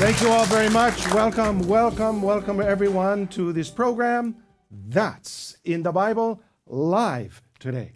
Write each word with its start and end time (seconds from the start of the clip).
Thank 0.00 0.22
you 0.22 0.30
all 0.30 0.46
very 0.46 0.70
much. 0.70 1.12
Welcome, 1.12 1.68
welcome, 1.68 2.22
welcome 2.22 2.58
everyone 2.58 3.28
to 3.28 3.52
this 3.52 3.68
program. 3.68 4.34
That's 4.70 5.58
in 5.62 5.82
the 5.82 5.92
Bible 5.92 6.40
live 6.66 7.42
today. 7.58 7.92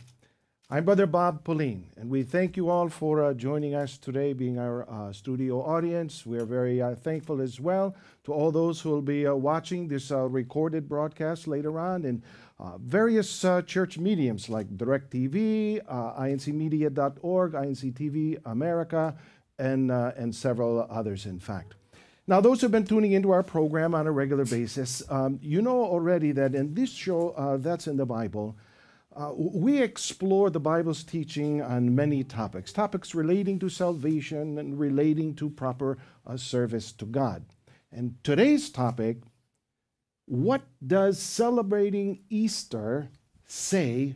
I'm 0.69 0.85
Brother 0.85 1.07
Bob 1.07 1.45
Pauline, 1.45 1.87
and 1.97 2.11
we 2.11 2.23
thank 2.23 2.59
you 2.59 2.69
all 2.69 2.91
for 2.91 3.25
uh, 3.25 3.33
joining 3.33 3.75
us 3.75 3.97
today, 3.97 4.35
being 4.35 4.59
our 4.59 4.87
uh, 4.87 5.15
studio 5.15 5.63
audience. 5.63 6.27
We're 6.27 6.45
very 6.45 6.83
uh, 6.83 6.95
thankful 6.95 7.41
as 7.41 7.59
well 7.59 7.97
to 8.25 8.35
all 8.35 8.53
those 8.53 8.83
who 8.83 8.91
will 8.91 9.03
be 9.03 9.27
uh, 9.27 9.35
watching 9.35 9.89
this 9.89 10.11
uh, 10.11 10.29
recorded 10.29 10.87
broadcast 10.87 11.49
later 11.49 11.81
on 11.81 12.05
in 12.05 12.23
uh, 12.59 12.77
various 12.77 13.47
church 13.65 13.97
mediums 13.97 14.51
like 14.51 14.69
DirecTV, 14.77 15.81
uh, 15.89 16.21
incmedia.org, 16.21 17.53
INCTV 17.53 18.43
America, 18.45 19.17
and, 19.59 19.91
and 19.91 20.35
several 20.35 20.87
others, 20.91 21.25
in 21.25 21.39
fact. 21.39 21.77
Now, 22.27 22.41
those 22.41 22.61
who've 22.61 22.71
been 22.71 22.87
tuning 22.87 23.13
into 23.13 23.33
our 23.33 23.43
program 23.43 23.95
on 23.95 24.07
a 24.07 24.13
regular 24.13 24.47
basis, 24.47 25.03
um, 25.11 25.39
you 25.43 25.61
know 25.61 25.85
already 25.85 26.33
that 26.33 26.55
in 26.55 26.75
this 26.75 26.91
show, 26.91 27.59
that's 27.61 27.87
in 27.87 27.97
the 27.99 28.07
Bible, 28.07 28.57
uh, 29.15 29.33
we 29.37 29.81
explore 29.81 30.51
the 30.51 30.61
Bible's 30.61 31.05
teaching 31.05 31.63
on 31.63 31.95
many 31.95 32.25
topics, 32.25 32.73
topics 32.73 33.15
relating 33.15 33.59
to 33.61 33.69
salvation 33.69 34.59
and 34.59 34.79
relating 34.79 35.35
to 35.37 35.51
proper 35.51 35.99
uh, 36.27 36.37
service 36.37 36.91
to 36.93 37.05
God. 37.05 37.45
And 37.93 38.17
today's 38.25 38.71
topic 38.71 39.19
what 40.27 40.63
does 40.85 41.19
celebrating 41.19 42.21
Easter 42.31 43.11
say 43.45 44.15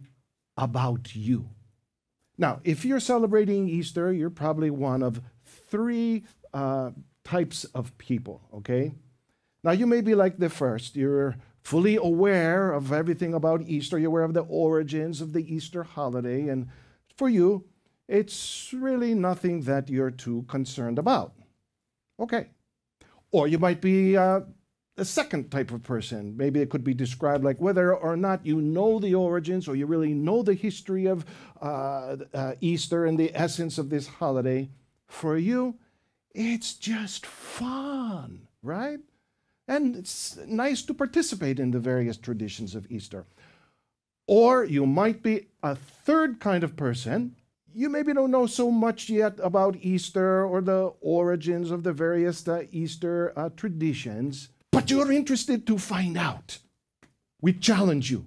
about 0.56 1.14
you? 1.14 1.50
Now, 2.38 2.60
if 2.64 2.84
you're 2.84 3.00
celebrating 3.00 3.68
Easter, 3.68 4.12
you're 4.12 4.30
probably 4.30 4.70
one 4.70 5.02
of 5.02 5.20
three 5.44 6.24
uh, 6.54 6.92
types 7.28 7.64
of 7.74 7.96
people, 7.98 8.40
okay? 8.54 8.92
Now, 9.62 9.72
you 9.72 9.86
may 9.86 10.00
be 10.00 10.14
like 10.14 10.38
the 10.38 10.48
first. 10.48 10.96
You're 10.96 11.36
fully 11.62 11.96
aware 11.96 12.72
of 12.72 12.92
everything 12.92 13.34
about 13.34 13.62
Easter. 13.62 13.98
You're 13.98 14.08
aware 14.08 14.22
of 14.24 14.32
the 14.32 14.46
origins 14.48 15.20
of 15.20 15.34
the 15.34 15.44
Easter 15.54 15.82
holiday. 15.82 16.48
And 16.48 16.68
for 17.16 17.28
you, 17.28 17.64
it's 18.08 18.72
really 18.72 19.14
nothing 19.14 19.62
that 19.62 19.90
you're 19.90 20.10
too 20.10 20.46
concerned 20.48 20.98
about. 20.98 21.34
Okay. 22.18 22.46
Or 23.30 23.46
you 23.46 23.58
might 23.58 23.82
be 23.82 24.16
uh, 24.16 24.40
a 24.96 25.04
second 25.04 25.50
type 25.50 25.70
of 25.70 25.82
person. 25.82 26.34
Maybe 26.34 26.60
it 26.60 26.70
could 26.70 26.84
be 26.84 26.94
described 26.94 27.44
like 27.44 27.60
whether 27.60 27.94
or 27.94 28.16
not 28.16 28.46
you 28.46 28.62
know 28.62 28.98
the 28.98 29.14
origins 29.14 29.68
or 29.68 29.76
you 29.76 29.84
really 29.84 30.14
know 30.14 30.42
the 30.42 30.54
history 30.54 31.04
of 31.04 31.26
uh, 31.60 32.16
uh, 32.32 32.54
Easter 32.62 33.04
and 33.04 33.18
the 33.18 33.30
essence 33.34 33.76
of 33.76 33.90
this 33.90 34.06
holiday. 34.06 34.70
For 35.06 35.36
you, 35.36 35.76
it's 36.38 36.74
just 36.74 37.26
fun, 37.26 38.46
right? 38.62 39.00
And 39.66 39.96
it's 39.96 40.38
nice 40.46 40.82
to 40.82 40.94
participate 40.94 41.58
in 41.58 41.72
the 41.72 41.80
various 41.80 42.16
traditions 42.16 42.76
of 42.76 42.90
Easter. 42.90 43.26
Or 44.28 44.64
you 44.64 44.86
might 44.86 45.20
be 45.22 45.48
a 45.64 45.74
third 45.74 46.38
kind 46.38 46.62
of 46.62 46.76
person. 46.76 47.34
You 47.74 47.88
maybe 47.88 48.14
don't 48.14 48.30
know 48.30 48.46
so 48.46 48.70
much 48.70 49.10
yet 49.10 49.40
about 49.42 49.78
Easter 49.80 50.44
or 50.44 50.60
the 50.60 50.92
origins 51.00 51.72
of 51.72 51.82
the 51.82 51.92
various 51.92 52.46
uh, 52.46 52.64
Easter 52.70 53.32
uh, 53.36 53.50
traditions, 53.56 54.48
but 54.70 54.92
you're 54.92 55.10
interested 55.10 55.66
to 55.66 55.76
find 55.76 56.16
out. 56.16 56.58
We 57.42 57.52
challenge 57.52 58.12
you. 58.12 58.26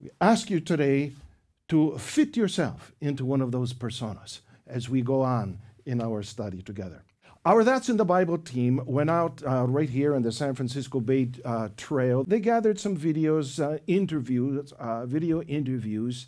We 0.00 0.08
ask 0.22 0.48
you 0.48 0.60
today 0.60 1.12
to 1.68 1.98
fit 1.98 2.34
yourself 2.34 2.92
into 3.00 3.26
one 3.26 3.42
of 3.42 3.52
those 3.52 3.74
personas 3.74 4.40
as 4.66 4.88
we 4.88 5.02
go 5.02 5.20
on 5.20 5.58
in 5.84 6.00
our 6.00 6.22
study 6.22 6.62
together. 6.62 7.02
Our 7.46 7.62
That's 7.62 7.88
in 7.88 7.96
the 7.96 8.04
Bible 8.04 8.38
team 8.38 8.82
went 8.86 9.08
out 9.08 9.40
uh, 9.46 9.68
right 9.68 9.88
here 9.88 10.16
in 10.16 10.22
the 10.22 10.32
San 10.32 10.56
Francisco 10.56 10.98
Bay 10.98 11.30
uh, 11.44 11.68
Trail. 11.76 12.24
They 12.24 12.40
gathered 12.40 12.80
some 12.80 12.96
videos, 12.96 13.62
uh, 13.62 13.78
interviews, 13.86 14.72
uh, 14.72 15.06
video 15.06 15.42
interviews 15.42 16.26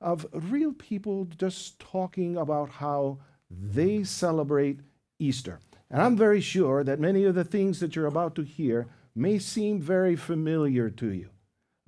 of 0.00 0.28
real 0.32 0.72
people 0.72 1.24
just 1.24 1.80
talking 1.80 2.36
about 2.36 2.68
how 2.70 3.18
they 3.50 4.04
celebrate 4.04 4.78
Easter. 5.18 5.58
And 5.90 6.00
I'm 6.00 6.16
very 6.16 6.40
sure 6.40 6.84
that 6.84 7.00
many 7.00 7.24
of 7.24 7.34
the 7.34 7.42
things 7.42 7.80
that 7.80 7.96
you're 7.96 8.06
about 8.06 8.36
to 8.36 8.42
hear 8.42 8.86
may 9.12 9.40
seem 9.40 9.80
very 9.80 10.14
familiar 10.14 10.88
to 10.88 11.12
you. 11.12 11.30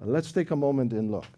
let's 0.00 0.32
take 0.32 0.50
a 0.50 0.56
moment 0.56 0.93
and 0.93 1.12
look. 1.12 1.28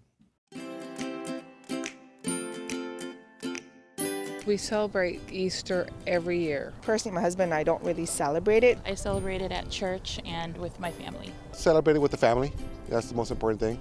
We 4.46 4.58
celebrate 4.58 5.20
Easter 5.32 5.88
every 6.06 6.38
year. 6.38 6.74
Personally, 6.82 7.14
my 7.14 7.22
husband 7.22 7.52
and 7.52 7.54
I 7.54 7.62
don't 7.62 7.82
really 7.82 8.04
celebrate 8.04 8.62
it. 8.62 8.78
I 8.84 8.94
celebrate 8.94 9.40
it 9.40 9.52
at 9.52 9.70
church 9.70 10.20
and 10.26 10.56
with 10.58 10.78
my 10.78 10.90
family. 10.90 11.32
Celebrate 11.52 11.96
it 11.96 12.00
with 12.00 12.10
the 12.10 12.18
family. 12.18 12.52
That's 12.88 13.08
the 13.08 13.14
most 13.14 13.30
important 13.30 13.60
thing. 13.60 13.80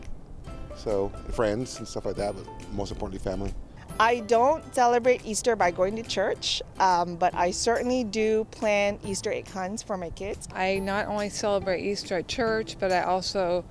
So, 0.78 1.10
friends 1.32 1.78
and 1.80 1.88
stuff 1.88 2.06
like 2.06 2.16
that, 2.16 2.34
but 2.36 2.48
most 2.74 2.92
importantly, 2.92 3.20
family. 3.20 3.54
I 4.00 4.22
don't 4.22 4.74
celebrate 4.74 5.26
Easter 5.26 5.56
by 5.56 5.70
going 5.70 5.96
to 5.98 6.04
church, 6.04 6.62
um, 6.80 7.16
but 7.16 7.36
I 7.36 7.52
certainly 7.52 8.04
do 8.04 8.46
plan 8.46 8.98
Easter 9.06 9.32
egg 9.32 9.48
hunts 9.50 9.84
for 9.84 9.98
my 9.98 10.10
kids. 10.12 10.48
I 10.54 10.80
not 10.80 11.08
only 11.08 11.30
celebrate 11.30 11.84
Easter 11.84 12.18
at 12.18 12.28
church, 12.28 12.78
but 12.80 12.92
I 12.92 13.04
also 13.04 13.64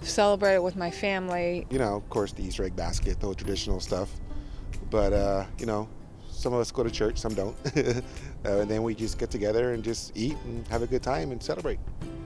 celebrate 0.00 0.54
it 0.54 0.62
with 0.62 0.76
my 0.76 0.90
family. 0.90 1.66
You 1.70 1.78
know, 1.78 1.96
of 1.96 2.08
course, 2.08 2.32
the 2.32 2.42
Easter 2.42 2.64
egg 2.64 2.74
basket, 2.74 3.20
the 3.20 3.26
whole 3.26 3.34
traditional 3.34 3.80
stuff. 3.80 4.10
But, 4.90 5.12
uh, 5.12 5.44
you 5.58 5.66
know, 5.66 5.88
some 6.36 6.52
of 6.52 6.60
us 6.60 6.70
go 6.70 6.82
to 6.82 6.90
church, 6.90 7.18
some 7.18 7.34
don't. 7.34 7.56
uh, 7.76 8.00
and 8.44 8.70
then 8.70 8.82
we 8.82 8.94
just 8.94 9.18
get 9.18 9.30
together 9.30 9.72
and 9.72 9.82
just 9.82 10.16
eat 10.16 10.36
and 10.44 10.66
have 10.68 10.82
a 10.82 10.86
good 10.86 11.02
time 11.02 11.32
and 11.32 11.42
celebrate. 11.42 11.78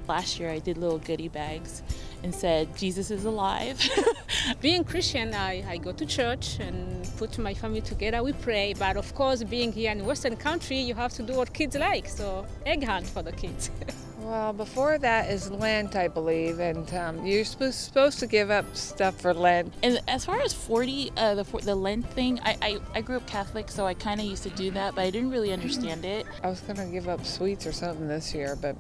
Last 0.09 0.41
year 0.41 0.51
I 0.51 0.59
did 0.59 0.77
little 0.77 0.99
goodie 0.99 1.29
bags 1.29 1.83
and 2.25 2.35
said, 2.35 2.77
Jesus 2.77 3.11
is 3.11 3.25
alive. 3.25 3.81
being 4.61 4.83
Christian, 4.83 5.35
I, 5.35 5.65
I 5.69 5.77
go 5.77 5.93
to 5.93 6.05
church 6.05 6.59
and 6.59 7.09
put 7.17 7.39
my 7.39 7.55
family 7.55 7.81
together, 7.81 8.23
we 8.23 8.33
pray. 8.33 8.75
But 8.77 8.97
of 8.97 9.15
course, 9.15 9.45
being 9.45 9.73
here 9.73 9.93
in 9.93 10.05
Western 10.05 10.37
country, 10.37 10.81
you 10.81 10.95
have 10.95 11.13
to 11.15 11.23
do 11.23 11.35
what 11.35 11.53
kids 11.53 11.77
like. 11.77 12.09
So 12.09 12.45
egg 12.67 12.85
hunt 12.85 13.07
for 13.07 13.23
the 13.23 13.33
kids. 13.33 13.71
Well, 14.23 14.53
before 14.53 14.99
that 14.99 15.31
is 15.31 15.51
Lent, 15.51 15.97
I 15.97 16.07
believe, 16.07 16.61
and 16.61 16.93
um, 16.95 17.25
you're 17.25 17.45
supposed 17.45 18.19
to 18.19 18.27
give 18.27 18.51
up 18.51 18.77
stuff 18.77 19.19
for 19.19 19.33
Lent. 19.33 19.73
And 19.83 20.01
as 20.09 20.27
far 20.27 20.41
as 20.41 20.53
40, 20.53 21.13
uh, 21.17 21.35
the 21.37 21.45
the 21.63 21.75
Lent 21.75 22.07
thing, 22.11 22.39
I, 22.45 22.57
I, 22.61 22.79
I 22.95 23.01
grew 23.01 23.17
up 23.17 23.27
Catholic, 23.27 23.71
so 23.71 23.87
I 23.87 23.95
kind 23.95 24.21
of 24.21 24.27
used 24.27 24.43
to 24.43 24.51
do 24.51 24.71
that, 24.73 24.95
but 24.95 25.03
I 25.03 25.11
didn't 25.11 25.31
really 25.31 25.53
understand 25.53 26.05
it. 26.05 26.27
I 26.43 26.49
was 26.49 26.61
going 26.61 26.77
to 26.77 26.85
give 26.87 27.09
up 27.09 27.25
sweets 27.25 27.67
or 27.67 27.73
something 27.73 28.09
this 28.09 28.35
year, 28.35 28.59
but 28.61 28.77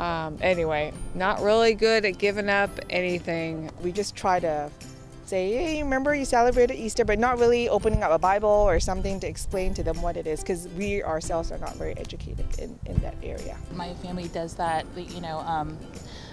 um, 0.00 0.38
anyway, 0.40 0.92
not 1.14 1.40
really 1.42 1.74
good 1.74 2.04
at 2.04 2.18
giving 2.18 2.48
up 2.48 2.70
anything. 2.90 3.70
We 3.82 3.90
just 3.90 4.14
try 4.14 4.38
to 4.40 4.70
say, 5.28 5.52
hey, 5.52 5.82
remember 5.82 6.14
you 6.14 6.24
celebrated 6.24 6.74
Easter, 6.74 7.04
but 7.04 7.18
not 7.18 7.38
really 7.38 7.68
opening 7.68 8.02
up 8.02 8.10
a 8.10 8.18
Bible 8.18 8.48
or 8.48 8.80
something 8.80 9.20
to 9.20 9.26
explain 9.26 9.74
to 9.74 9.82
them 9.82 10.00
what 10.02 10.16
it 10.16 10.26
is, 10.26 10.40
because 10.40 10.68
we 10.68 11.02
ourselves 11.02 11.50
are 11.50 11.58
not 11.58 11.76
very 11.76 11.96
educated 11.96 12.46
in, 12.58 12.78
in 12.86 12.96
that 12.96 13.16
area. 13.22 13.56
My 13.72 13.94
family 13.94 14.28
does 14.28 14.54
that, 14.54 14.86
you 14.96 15.20
know, 15.20 15.38
um, 15.40 15.78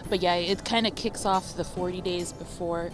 but 0.10 0.22
yeah, 0.22 0.36
it 0.36 0.64
kind 0.66 0.88
of 0.88 0.96
kicks 0.96 1.26
off 1.26 1.56
the 1.56 1.64
40 1.64 2.02
days 2.02 2.34
before, 2.34 2.92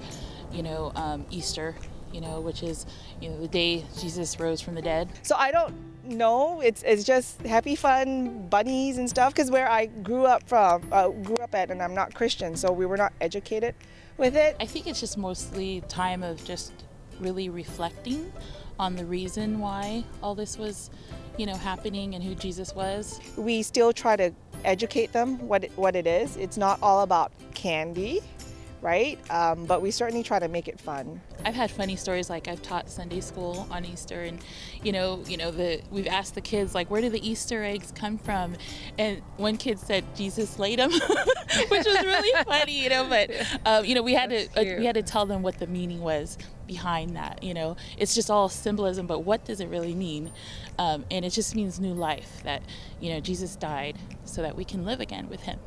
you 0.52 0.64
know, 0.64 0.92
um, 0.96 1.26
Easter, 1.30 1.76
you 2.14 2.22
know, 2.22 2.42
which 2.42 2.64
is, 2.64 2.86
you 3.22 3.30
know, 3.30 3.40
the 3.40 3.48
day 3.48 3.84
Jesus 4.00 4.40
rose 4.40 4.62
from 4.62 4.76
the 4.76 4.82
dead. 4.82 5.10
So 5.24 5.36
I 5.36 5.52
don't 5.52 5.74
know. 6.04 6.62
It's 6.62 6.84
it's 6.84 7.04
just 7.04 7.42
happy 7.42 7.76
fun 7.76 8.48
bunnies 8.48 8.98
and 8.98 9.10
stuff. 9.10 9.34
Because 9.34 9.52
where 9.52 9.70
I 9.70 9.88
grew 9.88 10.26
up 10.26 10.48
from, 10.48 10.88
uh, 10.92 11.10
grew 11.10 11.36
up 11.38 11.54
at, 11.54 11.70
and 11.70 11.82
I'm 11.82 11.94
not 11.94 12.14
Christian, 12.14 12.56
so 12.56 12.72
we 12.72 12.86
were 12.86 12.98
not 12.98 13.14
educated 13.20 13.76
with 14.18 14.36
it. 14.36 14.56
I 14.60 14.66
think 14.66 14.88
it's 14.88 15.00
just 15.00 15.18
mostly 15.18 15.82
time 15.88 16.24
of 16.24 16.44
just 16.44 16.72
really 17.20 17.50
reflecting 17.50 18.32
on 18.80 18.96
the 18.96 19.06
reason 19.06 19.60
why 19.60 20.04
all 20.22 20.36
this 20.36 20.58
was, 20.58 20.90
you 21.38 21.46
know, 21.46 21.56
happening 21.56 22.16
and 22.16 22.24
who 22.24 22.36
Jesus 22.36 22.76
was. 22.76 23.20
We 23.36 23.64
still 23.64 23.92
try 23.92 24.16
to 24.16 24.32
educate 24.64 25.14
them 25.14 25.40
what 25.48 25.66
it, 25.66 25.72
what 25.76 25.96
it 25.96 26.06
is. 26.06 26.38
It's 26.38 26.58
not 26.58 26.80
all 26.82 27.02
about 27.02 27.32
candy 27.54 28.22
right? 28.88 29.20
Um, 29.30 29.66
but 29.66 29.82
we 29.82 29.92
certainly 29.92 30.24
try 30.24 30.40
to 30.40 30.48
make 30.48 30.70
it 30.70 30.80
fun. 30.80 31.20
I've 31.44 31.56
had 31.56 31.70
funny 31.70 31.98
stories 31.98 32.30
like 32.30 32.48
I've 32.48 32.62
taught 32.62 32.90
Sunday 32.90 33.20
school 33.20 33.68
on 33.70 33.84
Easter, 33.84 34.22
and 34.22 34.40
you 34.82 34.94
know, 34.94 35.22
you 35.28 35.36
know, 35.36 35.52
the 35.52 35.82
we've 35.92 36.08
asked 36.08 36.36
the 36.36 36.42
kids 36.42 36.74
like, 36.74 36.90
where 36.90 37.02
do 37.02 37.10
the 37.10 37.30
Easter 37.30 37.66
eggs 37.66 37.92
come 37.94 38.18
from? 38.18 38.56
And 38.98 39.22
one 39.36 39.58
kid 39.58 39.78
said 39.78 40.06
Jesus 40.16 40.58
laid 40.58 40.80
them, 40.80 40.92
which 41.70 41.86
was 41.86 42.02
really 42.06 42.44
funny, 42.46 42.82
you 42.82 42.88
know. 42.88 43.10
But 43.10 43.32
um, 43.66 43.84
you 43.84 43.94
know, 43.94 44.02
we 44.02 44.14
had 44.14 44.32
That's 44.32 44.54
to 44.54 44.76
uh, 44.76 44.80
we 44.80 44.86
had 44.86 44.96
to 44.96 45.04
tell 45.04 45.26
them 45.26 45.44
what 45.44 45.60
the 45.60 45.68
meaning 45.68 46.00
was 46.00 46.38
behind 46.66 47.18
that. 47.18 47.44
You 47.44 47.56
know, 47.56 47.76
it's 47.98 48.16
just 48.16 48.30
all 48.30 48.48
symbolism, 48.48 49.06
but 49.06 49.20
what 49.20 49.44
does 49.44 49.60
it 49.60 49.68
really 49.68 49.96
mean? 49.96 50.32
Um, 50.80 51.04
and 51.12 51.26
it 51.26 51.32
just 51.32 51.58
means 51.58 51.78
new 51.78 51.94
life. 51.94 52.42
That 52.46 52.64
you 53.02 53.12
know, 53.12 53.20
Jesus 53.20 53.58
died 53.58 53.98
so 54.24 54.42
that 54.44 54.56
we 54.56 54.64
can 54.64 54.86
live 54.86 55.02
again 55.02 55.28
with 55.28 55.42
Him. 55.42 55.60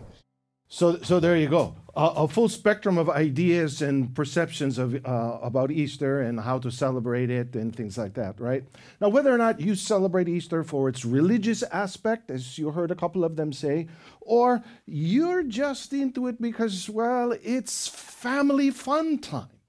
So, 0.72 0.98
so 1.02 1.18
there 1.18 1.36
you 1.36 1.48
go. 1.48 1.74
A, 2.00 2.28
full 2.28 2.48
spectrum 2.48 2.96
of 2.96 3.10
ideas 3.10 3.82
and 3.82 4.14
perceptions 4.14 4.78
of, 4.78 4.94
uh, 5.04 5.38
about 5.42 5.70
Easter 5.70 6.22
and 6.22 6.40
how 6.40 6.58
to 6.58 6.70
celebrate 6.70 7.30
it 7.30 7.54
and 7.54 7.74
things 7.74 7.98
like 7.98 8.14
that, 8.14 8.40
right? 8.40 8.64
Now, 9.00 9.10
whether 9.10 9.32
or 9.32 9.36
not 9.38 9.60
you 9.60 9.74
celebrate 9.74 10.28
Easter 10.28 10.64
for 10.64 10.88
its 10.88 11.04
religious 11.04 11.62
aspect, 11.64 12.30
as 12.30 12.58
you 12.58 12.70
heard 12.70 12.90
a 12.90 12.94
couple 12.94 13.22
of 13.22 13.36
them 13.36 13.52
say, 13.52 13.88
or 14.20 14.62
you're 14.86 15.42
just 15.42 15.92
into 15.92 16.26
it 16.26 16.40
because, 16.40 16.88
well, 16.88 17.36
it's 17.42 17.88
family 17.88 18.70
fun 18.70 19.18
time. 19.18 19.60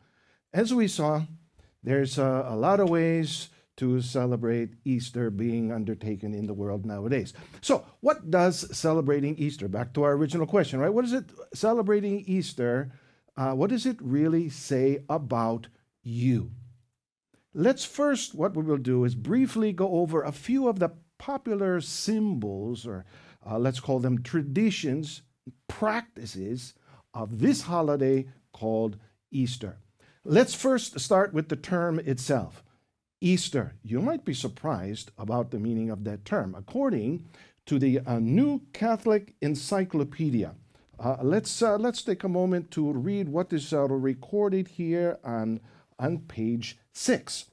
As 0.54 0.74
we 0.74 0.88
saw, 0.88 1.24
there's 1.84 2.18
a 2.18 2.56
lot 2.56 2.80
of 2.80 2.90
ways 2.90 3.50
to 3.82 4.00
celebrate 4.00 4.76
Easter 4.86 5.32
being 5.32 5.72
undertaken 5.72 6.36
in 6.36 6.46
the 6.46 6.54
world 6.54 6.86
nowadays. 6.86 7.34
So, 7.62 7.84
what 8.02 8.30
does 8.30 8.78
celebrating 8.78 9.36
Easter, 9.38 9.68
back 9.68 9.92
to 9.94 10.04
our 10.04 10.14
original 10.14 10.46
question, 10.46 10.80
right? 10.80 10.94
What 10.94 11.04
is 11.04 11.14
it, 11.14 11.26
celebrating 11.56 12.24
Easter, 12.28 12.92
uh, 13.36 13.54
what 13.54 13.72
does 13.72 13.88
it 13.88 13.98
really 14.00 14.50
say 14.50 15.04
about 15.10 15.68
you? 16.04 16.52
Let's 17.56 17.84
first, 17.84 18.36
what 18.36 18.56
we 18.56 18.62
will 18.62 18.78
do 18.78 19.04
is 19.04 19.16
briefly 19.16 19.74
go 19.74 19.90
over 19.94 20.22
a 20.22 20.32
few 20.32 20.68
of 20.68 20.78
the 20.78 20.92
popular 21.18 21.82
symbols, 21.82 22.86
or 22.86 23.04
uh, 23.44 23.58
let's 23.58 23.80
call 23.80 23.98
them 23.98 24.22
traditions, 24.22 25.24
practices 25.68 26.76
of 27.16 27.40
this 27.40 27.64
holiday 27.64 28.28
called 28.54 28.98
Easter. 29.32 29.80
Let's 30.24 30.54
first 30.54 31.00
start 31.00 31.34
with 31.34 31.50
the 31.50 31.56
term 31.56 31.98
itself. 31.98 32.64
Easter. 33.22 33.76
You 33.84 34.02
might 34.02 34.26
be 34.26 34.34
surprised 34.34 35.12
about 35.18 35.52
the 35.52 35.60
meaning 35.60 35.90
of 35.90 36.04
that 36.04 36.26
term. 36.26 36.56
According 36.56 37.26
to 37.68 37.80
the 37.80 38.00
uh, 38.00 38.20
New 38.20 38.62
Catholic 38.74 39.36
Encyclopedia, 39.42 40.56
uh, 41.00 41.18
let's, 41.22 41.62
uh, 41.62 41.78
let's 41.78 42.02
take 42.02 42.24
a 42.24 42.30
moment 42.30 42.72
to 42.72 42.92
read 42.92 43.30
what 43.30 43.54
is 43.54 43.72
uh, 43.72 43.88
recorded 43.88 44.68
here 44.68 45.18
on, 45.24 45.60
on 45.98 46.20
page 46.20 46.78
6. 46.94 47.46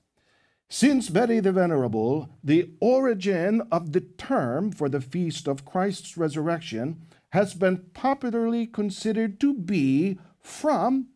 Since 0.71 1.09
Bede 1.09 1.43
the 1.43 1.53
Venerable, 1.53 2.29
the 2.45 2.71
origin 2.81 3.63
of 3.73 3.93
the 3.93 4.03
term 4.03 4.71
for 4.71 4.89
the 4.89 5.01
feast 5.01 5.49
of 5.49 5.65
Christ's 5.65 6.17
resurrection 6.19 7.07
has 7.31 7.55
been 7.55 7.79
popularly 7.95 8.67
considered 8.67 9.41
to 9.41 9.55
be 9.55 10.19
from 10.41 11.09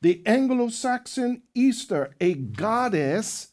the 0.00 0.22
Anglo 0.26 0.68
Saxon 0.68 1.42
Easter, 1.54 2.14
a 2.20 2.34
goddess 2.34 3.48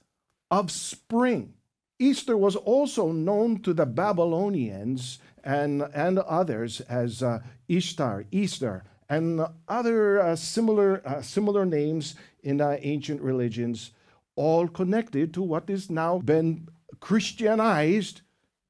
of 0.50 0.72
spring. 0.72 1.54
Easter 2.00 2.38
was 2.38 2.56
also 2.56 3.12
known 3.12 3.60
to 3.62 3.74
the 3.74 3.86
Babylonians 3.86 5.20
and, 5.44 5.82
and 5.94 6.20
others 6.20 6.82
as 6.82 7.24
uh, 7.24 7.40
Ishtar, 7.68 8.26
Easter, 8.32 8.84
and 9.10 9.42
other 9.68 10.22
uh, 10.22 10.36
similar, 10.36 11.02
uh, 11.06 11.22
similar 11.22 11.66
names 11.66 12.16
in 12.44 12.62
uh, 12.62 12.78
ancient 12.82 13.22
religions, 13.22 13.92
all 14.36 14.68
connected 14.68 15.34
to 15.34 15.42
what 15.42 15.70
is 15.70 15.90
now 15.90 16.20
been 16.20 16.68
Christianized 17.00 18.22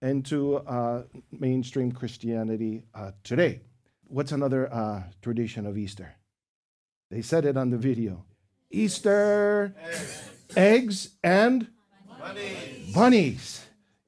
into 0.01 0.57
uh, 0.57 1.03
mainstream 1.31 1.91
Christianity 1.91 2.83
uh, 2.93 3.11
today. 3.23 3.61
What's 4.07 4.31
another 4.31 5.03
tradition 5.21 5.65
of 5.65 5.77
Easter? 5.77 6.15
They 7.09 7.21
said 7.21 7.45
it 7.45 7.57
on 7.57 7.71
the 7.71 7.77
video. 7.77 8.23
Easter 8.69 9.73
eggs 10.55 11.09
and 11.23 11.67
bunnies. 12.19 12.93
bunnies. 12.93 13.65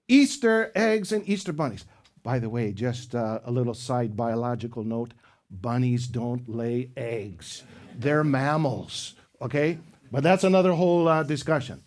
Easter 0.07 0.71
eggs 0.75 1.11
and 1.11 1.27
Easter 1.27 1.53
bunnies. 1.53 1.85
By 2.23 2.39
the 2.39 2.49
way, 2.49 2.71
just 2.71 3.15
uh, 3.15 3.39
a 3.45 3.51
little 3.51 3.73
side 3.73 4.17
biological 4.17 4.83
note 4.83 5.13
bunnies 5.49 6.07
don't 6.07 6.47
lay 6.47 6.91
eggs, 6.95 7.63
they're 7.97 8.23
mammals, 8.23 9.15
okay? 9.41 9.79
But 10.11 10.23
that's 10.23 10.43
another 10.43 10.73
whole 10.73 11.07
uh, 11.07 11.23
discussion. 11.23 11.83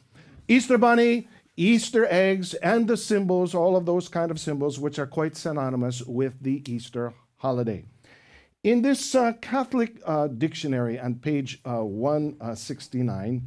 Easter 0.49 0.79
bunny, 0.79 1.29
Easter 1.57 2.07
eggs, 2.11 2.55
and 2.55 2.89
the 2.89 2.97
symbols, 2.97 3.55
all 3.55 3.77
of 3.77 3.87
those 3.87 4.09
kind 4.09 4.31
of 4.31 4.41
symbols, 4.41 4.79
which 4.79 4.99
are 4.99 5.07
quite 5.07 5.37
synonymous 5.37 6.03
with 6.03 6.43
the 6.43 6.63
Easter 6.71 7.15
holiday. 7.37 7.85
In 8.63 8.83
this 8.83 9.15
uh, 9.15 9.33
Catholic 9.41 10.01
uh, 10.07 10.29
dictionary 10.29 10.99
on 10.99 11.17
page 11.17 11.61
uh, 11.65 11.83
169, 11.83 13.43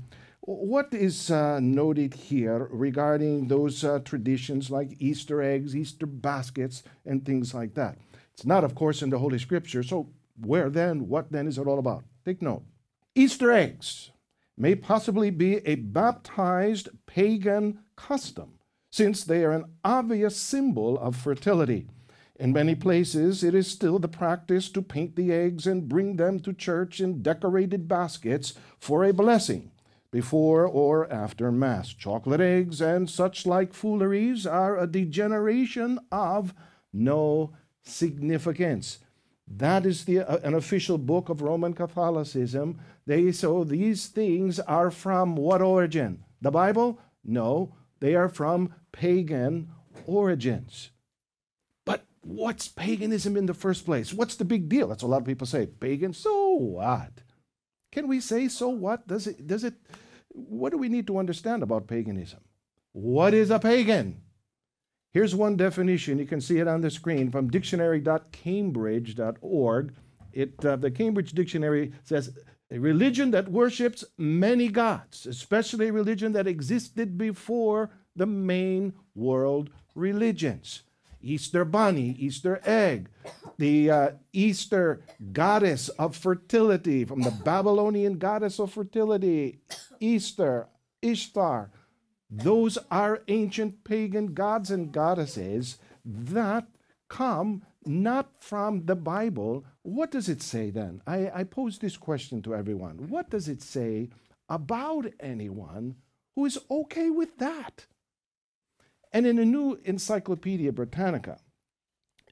what 0.45 0.93
is 0.93 1.31
uh, 1.31 1.59
noted 1.59 2.13
here 2.13 2.67
regarding 2.71 3.47
those 3.47 3.83
uh, 3.83 3.99
traditions 4.05 4.69
like 4.69 4.95
Easter 4.99 5.41
eggs, 5.41 5.75
Easter 5.75 6.05
baskets, 6.05 6.83
and 7.03 7.25
things 7.25 7.53
like 7.53 7.73
that? 7.73 7.97
It's 8.33 8.45
not, 8.45 8.63
of 8.63 8.75
course, 8.75 9.01
in 9.01 9.09
the 9.09 9.17
Holy 9.17 9.39
Scripture. 9.39 9.81
So, 9.81 10.09
where 10.39 10.69
then, 10.69 11.07
what 11.07 11.31
then 11.31 11.47
is 11.47 11.57
it 11.57 11.65
all 11.65 11.79
about? 11.79 12.03
Take 12.25 12.41
note. 12.41 12.63
Easter 13.15 13.51
eggs 13.51 14.11
may 14.55 14.75
possibly 14.75 15.31
be 15.31 15.57
a 15.65 15.75
baptized 15.75 16.89
pagan 17.07 17.79
custom, 17.95 18.59
since 18.91 19.23
they 19.23 19.43
are 19.43 19.51
an 19.51 19.65
obvious 19.83 20.37
symbol 20.37 20.99
of 20.99 21.15
fertility. 21.15 21.87
In 22.37 22.53
many 22.53 22.75
places, 22.75 23.43
it 23.43 23.55
is 23.55 23.67
still 23.71 23.97
the 23.97 24.09
practice 24.09 24.69
to 24.69 24.81
paint 24.81 25.15
the 25.15 25.31
eggs 25.31 25.65
and 25.65 25.89
bring 25.89 26.17
them 26.17 26.39
to 26.41 26.53
church 26.53 26.99
in 26.99 27.23
decorated 27.23 27.87
baskets 27.87 28.53
for 28.77 29.05
a 29.05 29.13
blessing 29.13 29.71
before 30.15 30.65
or 30.65 31.11
after 31.11 31.51
Mass. 31.51 31.89
Chocolate 31.89 32.39
eggs 32.39 32.79
and 32.79 33.09
such 33.09 33.45
like 33.45 33.73
fooleries 33.73 34.47
are 34.47 34.77
a 34.77 34.87
degeneration 34.87 35.99
of 36.09 36.53
no 36.93 37.51
significance. 37.83 38.99
That 39.45 39.85
is 39.85 40.05
the, 40.05 40.21
uh, 40.21 40.37
an 40.37 40.53
official 40.53 40.97
book 40.97 41.27
of 41.27 41.41
Roman 41.41 41.73
Catholicism. 41.73 42.79
They 43.05 43.33
so 43.33 43.65
these 43.65 44.07
things 44.07 44.57
are 44.61 44.89
from 44.89 45.35
what 45.35 45.61
origin? 45.61 46.23
The 46.39 46.49
Bible? 46.49 46.97
No, 47.25 47.75
they 47.99 48.15
are 48.15 48.29
from 48.29 48.73
pagan 48.93 49.67
origins. 50.05 50.91
But 51.85 52.05
what's 52.21 52.69
paganism 52.69 53.35
in 53.35 53.47
the 53.47 53.53
first 53.53 53.83
place? 53.83 54.13
What's 54.13 54.37
the 54.37 54.45
big 54.45 54.69
deal? 54.69 54.87
That's 54.87 55.03
what 55.03 55.09
a 55.09 55.11
lot 55.11 55.21
of 55.23 55.27
people 55.27 55.45
say. 55.45 55.65
Pagan, 55.65 56.13
so 56.13 56.53
what? 56.53 57.11
Can 57.91 58.07
we 58.07 58.21
say 58.21 58.47
so 58.47 58.69
what? 58.69 59.07
Does 59.07 59.27
it 59.27 59.45
does 59.45 59.65
it 59.65 59.73
what 60.35 60.71
do 60.71 60.77
we 60.77 60.89
need 60.89 61.07
to 61.07 61.17
understand 61.17 61.63
about 61.63 61.87
paganism? 61.87 62.41
What 62.91 63.33
is 63.33 63.49
a 63.49 63.57
pagan? 63.59 64.21
Here's 65.11 65.33
one 65.33 65.55
definition. 65.55 66.19
You 66.19 66.25
can 66.25 66.41
see 66.41 66.59
it 66.59 66.67
on 66.67 66.81
the 66.81 66.91
screen 66.91 67.31
from 67.31 67.49
dictionary.cambridge.org. 67.49 69.93
It, 70.33 70.65
uh, 70.65 70.75
the 70.75 70.91
Cambridge 70.91 71.31
Dictionary 71.31 71.93
says 72.03 72.37
a 72.69 72.79
religion 72.79 73.31
that 73.31 73.49
worships 73.49 74.03
many 74.17 74.67
gods, 74.67 75.25
especially 75.25 75.87
a 75.87 75.93
religion 75.93 76.33
that 76.33 76.47
existed 76.47 77.17
before 77.17 77.91
the 78.15 78.25
main 78.25 78.93
world 79.13 79.69
religions. 79.93 80.81
Easter 81.25 81.65
bunny, 81.65 82.15
Easter 82.19 82.61
egg, 82.65 83.09
the 83.57 83.89
uh, 83.89 84.09
Easter 84.31 85.01
goddess 85.33 85.89
of 85.89 86.15
fertility 86.15 87.03
from 87.03 87.21
the 87.21 87.31
Babylonian 87.31 88.19
goddess 88.19 88.59
of 88.59 88.71
fertility, 88.71 89.59
Easter, 89.99 90.67
Ishtar. 91.01 91.71
Those 92.29 92.77
are 92.91 93.23
ancient 93.27 93.83
pagan 93.83 94.35
gods 94.35 94.69
and 94.69 94.91
goddesses 94.91 95.79
that 96.05 96.67
come 97.07 97.63
not 97.85 98.31
from 98.39 98.85
the 98.85 98.95
Bible. 98.95 99.65
What 99.81 100.11
does 100.11 100.29
it 100.29 100.43
say 100.43 100.69
then? 100.69 101.01
I, 101.07 101.31
I 101.33 101.43
pose 101.43 101.79
this 101.79 101.97
question 101.97 102.41
to 102.43 102.55
everyone. 102.55 103.09
What 103.09 103.31
does 103.31 103.47
it 103.47 103.61
say 103.63 104.09
about 104.47 105.07
anyone 105.19 105.95
who 106.35 106.45
is 106.45 106.59
okay 106.69 107.09
with 107.09 107.37
that? 107.37 107.85
And 109.15 109.25
in 109.25 109.39
a 109.39 109.45
new 109.45 109.79
Encyclopedia 109.85 110.73
Britannica, 110.73 111.39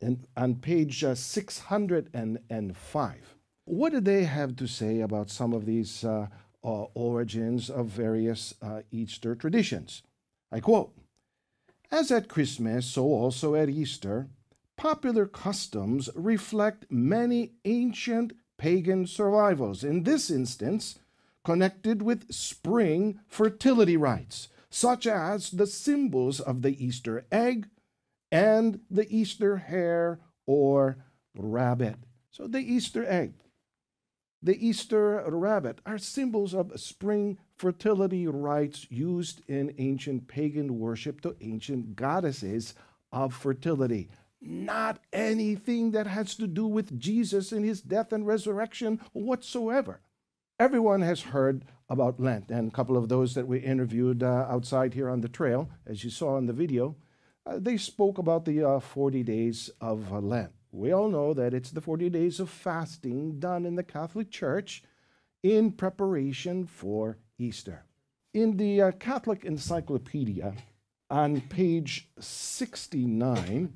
and 0.01 0.27
on 0.35 0.55
page 0.55 1.03
uh, 1.03 1.15
605, 1.15 3.35
what 3.63 3.93
do 3.93 4.01
they 4.01 4.25
have 4.25 4.57
to 4.57 4.67
say 4.67 4.99
about 4.99 5.29
some 5.29 5.53
of 5.53 5.65
these 5.65 6.03
uh, 6.03 6.27
uh, 6.63 6.85
origins 6.93 7.69
of 7.69 7.87
various 7.87 8.53
uh, 8.61 8.81
Easter 8.91 9.35
traditions. 9.35 10.03
I 10.51 10.59
quote 10.59 10.95
As 11.91 12.11
at 12.11 12.29
Christmas, 12.29 12.85
so 12.85 13.03
also 13.03 13.55
at 13.55 13.69
Easter, 13.69 14.29
popular 14.77 15.25
customs 15.25 16.09
reflect 16.15 16.85
many 16.89 17.53
ancient 17.65 18.33
pagan 18.57 19.07
survivals, 19.07 19.83
in 19.83 20.03
this 20.03 20.31
instance, 20.31 20.99
connected 21.43 22.01
with 22.01 22.33
spring 22.33 23.19
fertility 23.27 23.97
rites, 23.97 24.47
such 24.73 25.05
as 25.05 25.51
the 25.51 25.67
symbols 25.67 26.39
of 26.39 26.63
the 26.63 26.83
Easter 26.83 27.25
egg 27.31 27.69
and 28.31 28.79
the 28.89 29.07
Easter 29.15 29.57
hare 29.57 30.19
or 30.47 30.97
rabbit. 31.35 31.97
So, 32.31 32.47
the 32.47 32.59
Easter 32.59 33.05
egg 33.07 33.33
the 34.43 34.67
Easter 34.67 35.23
rabbit 35.29 35.79
are 35.85 35.97
symbols 35.97 36.53
of 36.53 36.77
spring 36.77 37.37
fertility 37.55 38.27
rites 38.27 38.85
used 38.89 39.41
in 39.47 39.73
ancient 39.77 40.27
pagan 40.27 40.79
worship 40.79 41.21
to 41.21 41.37
ancient 41.39 41.95
goddesses 41.95 42.73
of 43.11 43.33
fertility. 43.33 44.09
not 44.45 44.99
anything 45.13 45.91
that 45.91 46.05
has 46.05 46.35
to 46.35 46.47
do 46.47 46.67
with 46.67 46.99
Jesus 46.99 47.53
and 47.53 47.63
his 47.63 47.79
death 47.79 48.11
and 48.11 48.27
resurrection 48.27 48.99
whatsoever. 49.13 50.01
Everyone 50.63 51.01
has 51.01 51.19
heard 51.19 51.65
about 51.89 52.21
Lent, 52.21 52.49
and 52.49 52.69
a 52.69 52.73
couple 52.73 52.95
of 52.95 53.09
those 53.09 53.33
that 53.33 53.49
we 53.49 53.59
interviewed 53.59 54.23
uh, 54.23 54.47
outside 54.49 54.93
here 54.93 55.09
on 55.09 55.19
the 55.19 55.27
trail, 55.27 55.69
as 55.85 56.05
you 56.05 56.09
saw 56.09 56.37
in 56.37 56.45
the 56.45 56.53
video, 56.53 56.95
uh, 57.45 57.59
they 57.59 57.75
spoke 57.75 58.17
about 58.17 58.45
the 58.45 58.63
uh, 58.63 58.79
40 58.79 59.23
days 59.23 59.69
of 59.81 60.13
uh, 60.13 60.19
Lent. 60.19 60.53
We 60.71 60.93
all 60.93 61.09
know 61.09 61.33
that 61.33 61.53
it's 61.53 61.71
the 61.71 61.81
40 61.81 62.09
days 62.11 62.39
of 62.39 62.49
fasting 62.49 63.41
done 63.41 63.65
in 63.65 63.75
the 63.75 63.83
Catholic 63.83 64.31
Church 64.31 64.83
in 65.43 65.73
preparation 65.73 66.65
for 66.65 67.17
Easter. 67.37 67.83
In 68.33 68.55
the 68.55 68.83
uh, 68.83 68.91
Catholic 68.91 69.43
Encyclopedia, 69.43 70.53
on 71.09 71.41
page 71.41 72.07
69, 72.21 73.73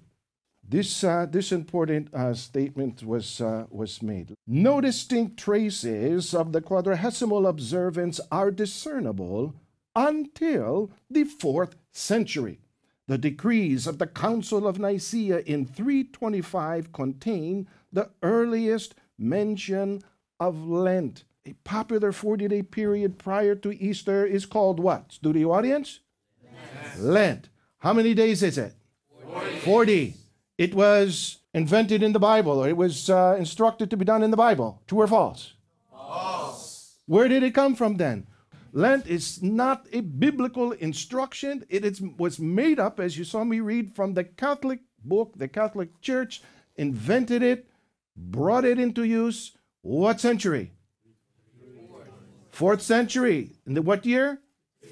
this, 0.68 1.04
uh, 1.04 1.26
this 1.30 1.52
important 1.52 2.14
uh, 2.14 2.34
statement 2.34 3.04
was, 3.04 3.40
uh, 3.40 3.66
was 3.70 4.02
made. 4.02 4.34
No 4.46 4.82
distinct 4.82 5.38
traces 5.38 6.34
of 6.34 6.52
the 6.52 6.62
quadragesimal 6.62 7.48
observance 7.48 8.20
are 8.32 8.52
discernible 8.52 9.54
until 9.96 10.92
the 11.10 11.24
fourth 11.24 11.76
century. 11.92 12.60
The 13.08 13.18
decrees 13.18 13.88
of 13.88 13.98
the 14.00 14.08
Council 14.08 14.68
of 14.68 14.78
Nicaea 14.80 15.40
in 15.40 15.66
325 15.66 16.92
contain 16.92 17.68
the 17.92 18.10
earliest 18.22 18.96
mention 19.18 20.02
of 20.40 20.68
Lent. 20.68 21.24
A 21.46 21.54
popular 21.64 22.12
40 22.12 22.50
day 22.50 22.62
period 22.62 23.18
prior 23.18 23.56
to 23.56 23.72
Easter 23.82 24.26
is 24.26 24.46
called 24.46 24.82
what? 24.82 25.14
Studio 25.14 25.54
audience? 25.54 26.02
Lent. 26.44 27.00
Lent. 27.00 27.50
How 27.78 27.94
many 27.94 28.14
days 28.14 28.44
is 28.44 28.58
it? 28.58 28.74
40. 29.24 29.60
40. 29.60 30.14
It 30.58 30.74
was 30.74 31.38
invented 31.54 32.02
in 32.02 32.14
the 32.14 32.20
Bible, 32.20 32.64
or 32.64 32.68
it 32.68 32.78
was 32.78 33.10
uh, 33.10 33.36
instructed 33.38 33.90
to 33.92 33.98
be 33.98 34.06
done 34.06 34.24
in 34.24 34.32
the 34.32 34.38
Bible. 34.38 34.82
True 34.88 35.02
or 35.02 35.08
false? 35.08 35.54
False. 35.92 36.96
Where 37.06 37.28
did 37.28 37.44
it 37.44 37.54
come 37.54 37.76
from 37.76 37.98
then? 37.98 38.28
Lent 38.74 39.08
is 39.08 39.42
not 39.42 39.88
a 39.94 40.02
biblical 40.02 40.72
instruction. 40.74 41.64
It 41.70 41.86
is, 41.86 42.02
was 42.02 42.40
made 42.40 42.80
up, 42.80 43.00
as 43.00 43.18
you 43.18 43.24
saw 43.24 43.44
me 43.44 43.60
read, 43.60 43.96
from 43.96 44.14
the 44.14 44.24
Catholic 44.24 44.82
book. 45.04 45.34
The 45.38 45.48
Catholic 45.48 46.02
Church 46.02 46.42
invented 46.76 47.42
it, 47.44 47.70
brought 48.16 48.66
it 48.66 48.80
into 48.80 49.04
use. 49.04 49.54
What 49.82 50.20
century? 50.20 50.74
Fourth 52.50 52.82
century. 52.82 53.52
In 53.66 53.74
the 53.76 53.82
what 53.82 54.06
year? 54.06 54.42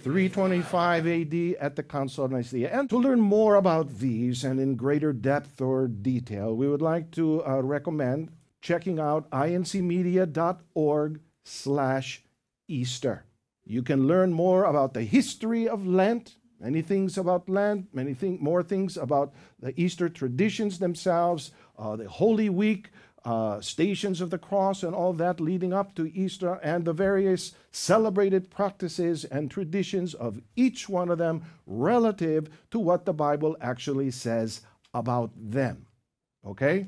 325 0.06 1.08
AD 1.08 1.34
at 1.60 1.76
the 1.76 1.82
Council 1.82 2.26
of 2.26 2.32
Nicaea. 2.32 2.70
And 2.72 2.88
to 2.92 2.98
learn 3.00 3.20
more 3.20 3.56
about 3.56 3.98
these 3.98 4.44
and 4.44 4.60
in 4.60 4.76
greater 4.76 5.12
depth 5.12 5.60
or 5.60 5.88
detail, 5.88 6.56
we 6.56 6.68
would 6.68 6.84
like 6.84 7.10
to 7.14 7.44
uh, 7.44 7.62
recommend 7.64 8.30
checking 8.62 9.00
out 9.00 9.28
incmedia.org 9.32 11.20
slash 11.44 12.24
Easter. 12.68 13.26
You 13.66 13.82
can 13.82 14.06
learn 14.06 14.32
more 14.32 14.66
about 14.66 14.94
the 14.94 15.02
history 15.02 15.68
of 15.68 15.88
Lent, 15.88 16.36
many 16.60 16.84
things 16.84 17.18
about 17.18 17.50
Lent, 17.50 17.92
many 17.92 18.14
thing, 18.14 18.38
more 18.40 18.62
things 18.62 18.98
about 18.98 19.34
the 19.60 19.74
Easter 19.76 20.08
traditions 20.08 20.78
themselves, 20.78 21.50
uh, 21.80 21.96
the 21.96 22.08
Holy 22.08 22.50
Week, 22.50 22.92
uh, 23.26 23.60
stations 23.60 24.22
of 24.22 24.30
the 24.30 24.38
cross 24.38 24.84
and 24.84 24.94
all 24.94 25.12
that 25.14 25.40
leading 25.40 25.74
up 25.74 25.96
to 25.96 26.16
Easter 26.16 26.60
and 26.62 26.86
the 26.86 26.94
various 26.94 27.56
celebrated 27.72 28.52
practices 28.52 29.26
and 29.26 29.50
traditions 29.50 30.14
of 30.14 30.40
each 30.56 30.88
one 30.88 31.10
of 31.10 31.18
them 31.18 31.44
relative 31.66 32.48
to 32.70 32.78
what 32.78 33.06
the 33.06 33.14
Bible 33.14 33.58
actually 33.60 34.12
says 34.12 34.62
about 34.94 35.32
them. 35.36 35.88
Okay? 36.46 36.88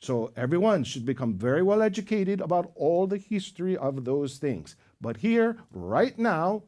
So 0.00 0.32
everyone 0.36 0.82
should 0.82 1.06
become 1.06 1.34
very 1.34 1.62
well 1.62 1.80
educated 1.80 2.40
about 2.40 2.72
all 2.74 3.06
the 3.06 3.18
history 3.18 3.76
of 3.76 4.04
those 4.04 4.38
things. 4.38 4.74
But 5.00 5.18
here, 5.18 5.58
right 5.70 6.18
now, 6.18 6.64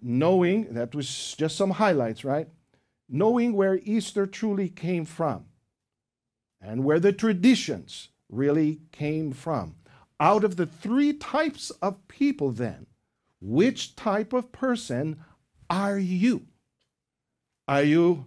knowing 0.00 0.74
that 0.74 0.94
was 0.94 1.34
just 1.36 1.56
some 1.56 1.72
highlights, 1.72 2.24
right? 2.24 2.48
Knowing 3.08 3.54
where 3.54 3.80
Easter 3.82 4.26
truly 4.26 4.68
came 4.68 5.04
from 5.04 5.46
and 6.64 6.82
where 6.82 6.98
the 6.98 7.12
traditions 7.12 8.08
really 8.30 8.80
came 8.90 9.32
from. 9.32 9.76
Out 10.18 10.44
of 10.44 10.56
the 10.56 10.66
three 10.66 11.12
types 11.12 11.70
of 11.82 12.08
people, 12.08 12.50
then, 12.50 12.86
which 13.40 13.94
type 13.96 14.32
of 14.32 14.52
person 14.52 15.22
are 15.68 15.98
you? 15.98 16.46
Are 17.68 17.82
you 17.82 18.26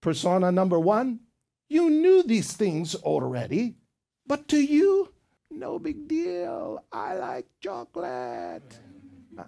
persona 0.00 0.50
number 0.50 0.78
one? 0.78 1.20
You 1.68 1.88
knew 1.90 2.22
these 2.22 2.52
things 2.52 2.94
already, 2.96 3.76
but 4.26 4.48
to 4.48 4.60
you, 4.60 5.12
no 5.50 5.78
big 5.78 6.08
deal. 6.08 6.84
I 6.92 7.14
like 7.14 7.46
chocolate. 7.60 8.78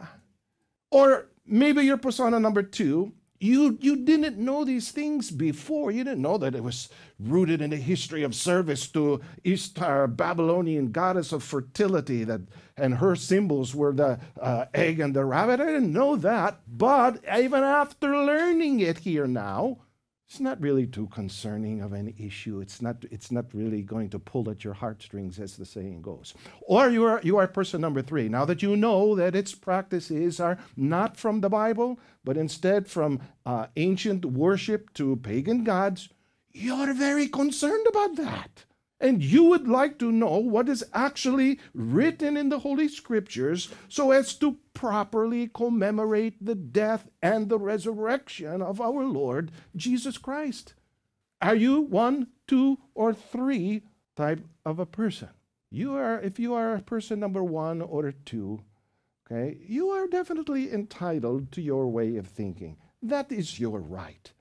Or 0.92 1.30
maybe 1.46 1.84
you're 1.84 1.96
persona 1.96 2.38
number 2.38 2.62
two 2.62 3.14
you, 3.42 3.76
you 3.80 3.96
didn't 3.96 4.38
know 4.38 4.64
these 4.64 4.92
things 4.92 5.30
before. 5.30 5.90
You 5.90 6.04
didn't 6.04 6.22
know 6.22 6.38
that 6.38 6.54
it 6.54 6.62
was 6.62 6.88
rooted 7.18 7.60
in 7.60 7.72
a 7.72 7.76
history 7.76 8.22
of 8.22 8.36
service 8.36 8.86
to 8.88 9.20
Ishtar, 9.42 10.06
Babylonian 10.06 10.92
goddess 10.92 11.32
of 11.32 11.42
fertility, 11.42 12.22
that, 12.22 12.42
and 12.76 12.94
her 12.94 13.16
symbols 13.16 13.74
were 13.74 13.92
the 13.92 14.20
uh, 14.40 14.66
egg 14.74 15.00
and 15.00 15.14
the 15.14 15.24
rabbit. 15.24 15.60
I 15.60 15.66
didn't 15.66 15.92
know 15.92 16.14
that. 16.16 16.60
But 16.68 17.22
even 17.36 17.64
after 17.64 18.16
learning 18.16 18.78
it 18.78 18.98
here 18.98 19.26
now, 19.26 19.78
it's 20.32 20.40
not 20.40 20.62
really 20.62 20.86
too 20.86 21.08
concerning 21.08 21.82
of 21.82 21.92
an 21.92 22.14
issue. 22.18 22.62
It's 22.62 22.80
not, 22.80 23.04
it's 23.10 23.30
not 23.30 23.52
really 23.52 23.82
going 23.82 24.08
to 24.08 24.18
pull 24.18 24.48
at 24.48 24.64
your 24.64 24.72
heartstrings, 24.72 25.38
as 25.38 25.58
the 25.58 25.66
saying 25.66 26.00
goes. 26.00 26.32
Or 26.62 26.88
you 26.88 27.04
are, 27.04 27.20
you 27.22 27.36
are 27.36 27.46
person 27.46 27.82
number 27.82 28.00
three. 28.00 28.30
Now 28.30 28.46
that 28.46 28.62
you 28.62 28.74
know 28.74 29.14
that 29.14 29.36
its 29.36 29.54
practices 29.54 30.40
are 30.40 30.56
not 30.74 31.18
from 31.18 31.42
the 31.42 31.50
Bible, 31.50 32.00
but 32.24 32.38
instead 32.38 32.88
from 32.88 33.20
uh, 33.44 33.66
ancient 33.76 34.24
worship 34.24 34.94
to 34.94 35.16
pagan 35.16 35.64
gods, 35.64 36.08
you're 36.50 36.94
very 36.94 37.28
concerned 37.28 37.86
about 37.86 38.16
that 38.16 38.64
and 39.02 39.22
you 39.22 39.42
would 39.44 39.66
like 39.66 39.98
to 39.98 40.12
know 40.12 40.38
what 40.38 40.68
is 40.68 40.84
actually 40.94 41.58
written 41.74 42.36
in 42.36 42.48
the 42.48 42.60
Holy 42.60 42.86
Scriptures 42.88 43.68
so 43.88 44.12
as 44.12 44.32
to 44.36 44.58
properly 44.74 45.50
commemorate 45.52 46.42
the 46.42 46.54
death 46.54 47.10
and 47.20 47.48
the 47.48 47.58
resurrection 47.58 48.62
of 48.62 48.80
our 48.80 49.04
Lord 49.04 49.50
Jesus 49.74 50.16
Christ. 50.16 50.74
Are 51.42 51.56
you 51.56 51.80
one, 51.80 52.28
two, 52.46 52.78
or 52.94 53.12
three 53.12 53.82
type 54.16 54.46
of 54.64 54.78
a 54.78 54.86
person? 54.86 55.30
You 55.68 55.94
are, 55.94 56.20
if 56.20 56.38
you 56.38 56.54
are 56.54 56.76
a 56.76 56.82
person 56.82 57.18
number 57.18 57.42
one 57.42 57.82
or 57.82 58.12
two, 58.12 58.62
okay, 59.26 59.58
you 59.66 59.88
are 59.88 60.06
definitely 60.06 60.72
entitled 60.72 61.50
to 61.52 61.60
your 61.60 61.88
way 61.88 62.16
of 62.16 62.28
thinking. 62.28 62.76
That 63.02 63.32
is 63.32 63.58
your 63.58 63.80
right. 63.80 64.32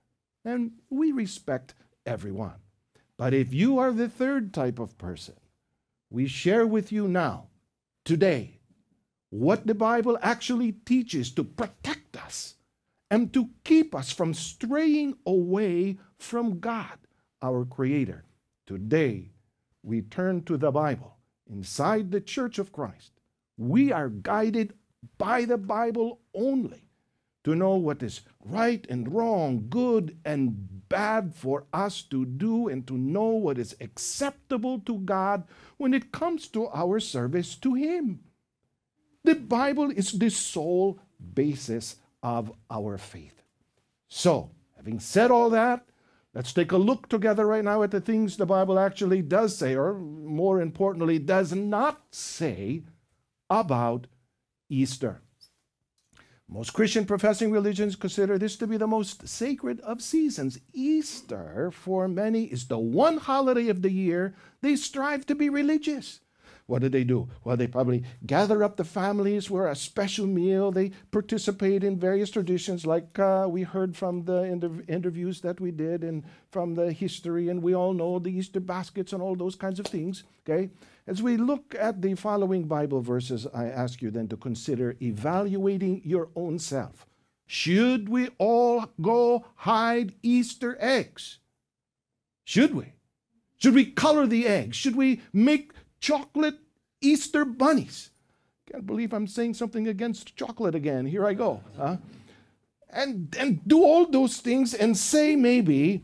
And 0.46 0.74
we 0.92 1.12
respect 1.12 1.74
everyone. 2.06 2.61
But 3.22 3.36
if 3.36 3.54
you 3.54 3.78
are 3.78 3.92
the 3.92 4.10
third 4.10 4.52
type 4.52 4.80
of 4.80 4.98
person, 4.98 5.36
we 6.10 6.26
share 6.26 6.66
with 6.66 6.92
you 6.92 7.08
now, 7.08 7.50
today, 8.04 8.62
what 9.30 9.68
the 9.68 9.76
Bible 9.76 10.18
actually 10.24 10.72
teaches 10.72 11.30
to 11.34 11.44
protect 11.44 12.18
us 12.18 12.56
and 13.12 13.32
to 13.32 13.52
keep 13.64 13.94
us 13.94 14.12
from 14.12 14.34
straying 14.34 15.18
away 15.24 16.00
from 16.18 16.60
God, 16.60 16.98
our 17.44 17.64
Creator. 17.64 18.26
Today, 18.66 19.30
we 19.84 20.02
turn 20.02 20.42
to 20.46 20.58
the 20.58 20.72
Bible. 20.72 21.18
Inside 21.48 22.10
the 22.10 22.22
Church 22.22 22.58
of 22.58 22.72
Christ, 22.72 23.12
we 23.56 23.92
are 23.92 24.10
guided 24.10 24.74
by 25.20 25.46
the 25.46 25.60
Bible 25.60 26.22
only 26.34 26.90
to 27.44 27.56
know 27.56 27.76
what 27.76 28.04
is 28.04 28.22
right 28.44 28.86
and 28.90 29.14
wrong, 29.14 29.66
good 29.70 30.18
and 30.24 30.88
bad 30.90 31.34
for 31.34 31.66
us 31.74 32.02
to 32.04 32.26
do, 32.26 32.68
and 32.68 32.86
to 32.88 32.98
know 32.98 33.30
what 33.30 33.58
is 33.58 33.76
acceptable 33.80 34.80
to 34.80 35.00
God 35.00 35.46
when 35.78 35.94
it 35.94 36.12
comes 36.12 36.48
to 36.50 36.68
our 36.70 37.00
service 37.00 37.56
to 37.56 37.74
Him. 37.74 38.20
The 39.24 39.36
Bible 39.36 39.92
is 39.92 40.12
the 40.12 40.30
sole 40.30 41.00
basis 41.34 41.98
of 42.24 42.52
our 42.70 42.98
faith. 42.98 43.44
So, 44.08 44.52
having 44.76 45.00
said 45.00 45.32
all 45.32 45.50
that, 45.52 45.86
let's 46.34 46.54
take 46.54 46.72
a 46.72 46.78
look 46.78 47.08
together 47.08 47.46
right 47.46 47.64
now 47.64 47.84
at 47.84 47.92
the 47.92 48.02
things 48.02 48.38
the 48.38 48.46
Bible 48.46 48.78
actually 48.78 49.22
does 49.22 49.58
say, 49.58 49.76
or 49.76 49.94
more 49.94 50.62
importantly, 50.62 51.20
does 51.20 51.54
not 51.54 52.02
say 52.12 52.84
about 53.50 54.08
Easter. 54.70 55.22
Most 56.54 56.74
Christian 56.74 57.06
professing 57.06 57.50
religions 57.50 57.96
consider 57.96 58.38
this 58.38 58.58
to 58.58 58.68
be 58.68 58.76
the 58.76 58.86
most 58.86 59.26
sacred 59.26 59.80
of 59.80 60.02
seasons. 60.02 60.60
Easter, 60.74 61.72
for 61.72 62.10
many, 62.10 62.44
is 62.44 62.68
the 62.68 62.78
one 62.78 63.16
holiday 63.16 63.70
of 63.70 63.82
the 63.82 63.90
year 63.90 64.36
they 64.60 64.76
strive 64.76 65.26
to 65.28 65.36
be 65.36 65.50
religious. 65.50 66.20
What 66.66 66.82
did 66.82 66.92
they 66.92 67.04
do? 67.04 67.30
Well, 67.44 67.58
they 67.58 67.68
probably 67.68 68.04
gather 68.26 68.64
up 68.64 68.78
the 68.78 68.84
families 68.84 69.48
for 69.48 69.68
a 69.68 69.76
special 69.76 70.26
meal. 70.26 70.72
They 70.72 70.92
participate 71.12 71.84
in 71.84 72.00
various 72.00 72.30
traditions, 72.30 72.86
like 72.86 73.20
uh, 73.20 73.48
we 73.50 73.64
heard 73.64 73.96
from 73.96 74.26
the 74.26 74.44
inter- 74.44 74.84
interviews 74.88 75.42
that 75.42 75.60
we 75.60 75.72
did 75.72 76.04
and 76.04 76.24
from 76.50 76.76
the 76.76 76.92
history, 76.92 77.50
and 77.50 77.62
we 77.62 77.76
all 77.76 77.94
know 77.94 78.20
the 78.20 78.32
Easter 78.32 78.60
baskets 78.60 79.14
and 79.14 79.22
all 79.22 79.36
those 79.36 79.56
kinds 79.56 79.80
of 79.80 79.86
things. 79.86 80.24
Okay? 80.48 80.70
As 81.08 81.22
we 81.22 81.38
look 81.38 81.76
at 81.78 82.02
the 82.02 82.16
following 82.16 82.68
Bible 82.68 83.02
verses, 83.02 83.48
I 83.54 83.66
ask 83.66 84.02
you 84.02 84.12
then 84.12 84.28
to 84.30 84.38
consider 84.38 84.96
evaluating 85.02 86.02
your 86.06 86.30
own 86.36 86.60
self. 86.60 87.06
Should 87.48 88.08
we 88.08 88.30
all 88.38 88.86
go 89.02 89.46
hide 89.56 90.14
Easter 90.24 90.78
eggs? 90.80 91.40
Should 92.46 92.74
we? 92.74 92.94
Should 93.58 93.76
we 93.76 93.86
color 93.86 94.26
the 94.26 94.48
eggs? 94.48 94.78
Should 94.78 94.96
we 94.96 95.22
make 95.34 95.74
chocolate 96.02 96.60
Easter 97.00 97.46
bunnies? 97.46 98.10
Can't 98.70 98.86
believe 98.86 99.14
I'm 99.14 99.28
saying 99.28 99.54
something 99.54 99.88
against 99.88 100.36
chocolate 100.36 100.76
again. 100.76 101.06
Here 101.06 101.26
I 101.26 101.34
go. 101.34 101.62
Huh? 101.78 101.98
And, 102.90 103.34
and 103.40 103.66
do 103.66 103.84
all 103.84 104.06
those 104.06 104.38
things 104.38 104.74
and 104.74 104.98
say 104.98 105.36
maybe, 105.36 106.04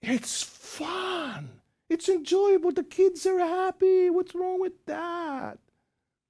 it's 0.00 0.42
fun. 0.42 1.50
It's 1.88 2.08
enjoyable. 2.08 2.72
The 2.72 2.82
kids 2.82 3.26
are 3.26 3.38
happy. 3.38 4.10
What's 4.10 4.34
wrong 4.34 4.60
with 4.60 4.84
that? 4.86 5.58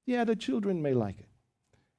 Yeah, 0.04 0.24
the 0.24 0.36
children 0.36 0.82
may 0.82 0.94
like 0.94 1.18
it. 1.20 1.28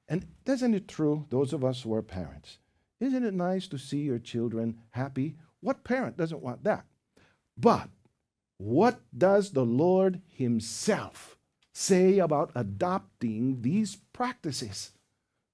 And 0.08 0.26
isn't 0.46 0.74
it 0.74 0.88
true, 0.88 1.26
those 1.28 1.52
of 1.52 1.64
us 1.64 1.82
who 1.82 1.92
are 1.94 2.02
parents, 2.02 2.58
isn't 3.00 3.24
it 3.24 3.34
nice 3.34 3.68
to 3.68 3.78
see 3.78 3.98
your 3.98 4.18
children 4.18 4.78
happy? 4.90 5.36
What 5.60 5.84
parent 5.84 6.16
doesn't 6.16 6.42
want 6.42 6.64
that? 6.64 6.84
But 7.56 7.88
what 8.58 9.00
does 9.16 9.52
the 9.52 9.64
Lord 9.64 10.20
Himself 10.28 11.38
say 11.72 12.18
about 12.18 12.50
adopting 12.54 13.62
these 13.62 13.96
practices? 14.12 14.90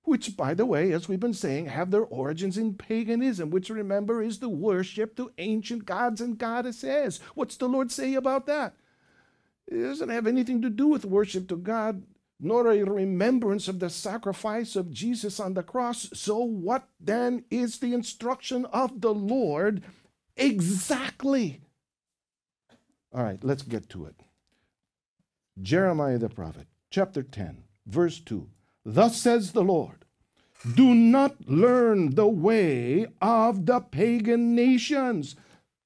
Which, 0.04 0.36
by 0.36 0.52
the 0.52 0.66
way, 0.66 0.92
as 0.92 1.08
we've 1.08 1.20
been 1.20 1.34
saying, 1.34 1.66
have 1.66 1.90
their 1.90 2.04
origins 2.04 2.58
in 2.58 2.74
paganism, 2.74 3.50
which 3.50 3.70
remember 3.70 4.22
is 4.22 4.38
the 4.38 4.48
worship 4.48 5.16
to 5.16 5.32
ancient 5.38 5.86
gods 5.86 6.20
and 6.20 6.36
goddesses. 6.36 7.20
What's 7.34 7.56
the 7.56 7.68
Lord 7.68 7.90
say 7.90 8.14
about 8.14 8.46
that? 8.46 8.74
It 9.66 9.80
doesn't 9.80 10.10
have 10.10 10.26
anything 10.26 10.60
to 10.62 10.70
do 10.70 10.88
with 10.88 11.06
worship 11.06 11.48
to 11.48 11.56
God, 11.56 12.02
nor 12.38 12.70
a 12.70 12.82
remembrance 12.84 13.66
of 13.68 13.80
the 13.80 13.88
sacrifice 13.88 14.76
of 14.76 14.92
Jesus 14.92 15.40
on 15.40 15.54
the 15.54 15.62
cross. 15.62 16.10
So, 16.12 16.38
what 16.38 16.88
then 17.00 17.44
is 17.50 17.78
the 17.78 17.94
instruction 17.94 18.66
of 18.66 19.00
the 19.00 19.14
Lord 19.14 19.82
exactly? 20.36 21.62
All 23.14 23.22
right, 23.22 23.42
let's 23.44 23.62
get 23.62 23.88
to 23.90 24.06
it. 24.06 24.16
Jeremiah 25.62 26.18
the 26.18 26.28
prophet, 26.28 26.66
chapter 26.90 27.22
10, 27.22 27.62
verse 27.86 28.18
2. 28.18 28.48
Thus 28.84 29.20
says 29.20 29.52
the 29.52 29.62
Lord 29.62 30.04
Do 30.74 30.94
not 30.94 31.48
learn 31.48 32.16
the 32.16 32.26
way 32.26 33.06
of 33.22 33.66
the 33.66 33.80
pagan 33.80 34.56
nations. 34.56 35.36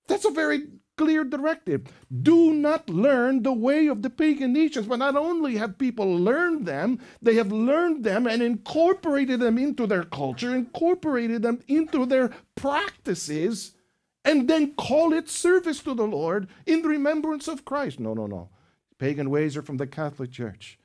That's 0.07 0.25
a 0.25 0.31
very 0.31 0.69
clear 0.97 1.23
directive. 1.23 1.87
Do 2.23 2.55
not 2.55 2.89
learn 2.89 3.43
the 3.43 3.53
way 3.53 3.87
of 3.87 4.01
the 4.03 4.11
pagan 4.11 4.55
nations. 4.55 4.87
But 4.87 4.99
not 4.99 5.15
only 5.15 5.57
have 5.57 5.79
people 5.79 6.17
learned 6.17 6.67
them, 6.67 6.99
they 7.21 7.35
have 7.35 7.53
learned 7.53 8.05
them 8.05 8.27
and 8.27 8.43
incorporated 8.43 9.41
them 9.41 9.59
into 9.59 9.87
their 9.87 10.05
culture, 10.05 10.55
incorporated 10.55 11.43
them 11.43 11.61
into 11.69 12.07
their 12.07 12.31
practices, 12.57 13.75
and 14.25 14.49
then 14.49 14.75
call 14.75 15.13
it 15.13 15.29
service 15.29 15.81
to 15.81 15.95
the 15.95 16.07
Lord 16.07 16.49
in 16.67 16.83
the 16.83 16.89
remembrance 16.89 17.49
of 17.49 17.65
Christ. 17.65 18.01
No, 18.01 18.15
no, 18.15 18.27
no. 18.27 18.51
Pagan 18.99 19.31
ways 19.31 19.57
are 19.57 19.63
from 19.63 19.77
the 19.77 19.87
Catholic 19.87 20.31
Church. 20.31 20.79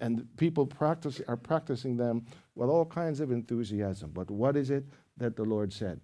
And 0.00 0.26
people 0.36 0.66
practice, 0.66 1.20
are 1.28 1.36
practicing 1.36 1.96
them 1.96 2.26
with 2.54 2.68
all 2.68 2.84
kinds 2.84 3.20
of 3.20 3.30
enthusiasm. 3.30 4.10
But 4.12 4.30
what 4.30 4.56
is 4.56 4.70
it 4.70 4.84
that 5.16 5.36
the 5.36 5.44
Lord 5.44 5.72
said? 5.72 6.00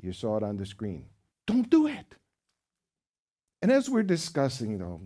You 0.00 0.12
saw 0.12 0.38
it 0.38 0.42
on 0.42 0.56
the 0.56 0.66
screen. 0.66 1.06
Don't 1.46 1.70
do 1.70 1.86
it. 1.86 2.16
And 3.60 3.70
as 3.70 3.88
we're 3.88 4.02
discussing, 4.02 4.78
though, 4.78 5.02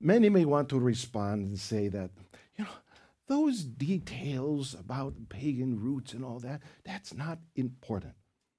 many 0.00 0.28
may 0.28 0.44
want 0.44 0.68
to 0.70 0.80
respond 0.80 1.46
and 1.46 1.58
say 1.58 1.86
that, 1.88 2.10
you 2.56 2.64
know, 2.64 2.70
those 3.28 3.62
details 3.62 4.74
about 4.74 5.14
pagan 5.28 5.78
roots 5.78 6.14
and 6.14 6.24
all 6.24 6.40
that, 6.40 6.62
that's 6.84 7.14
not 7.14 7.38
important. 7.54 8.14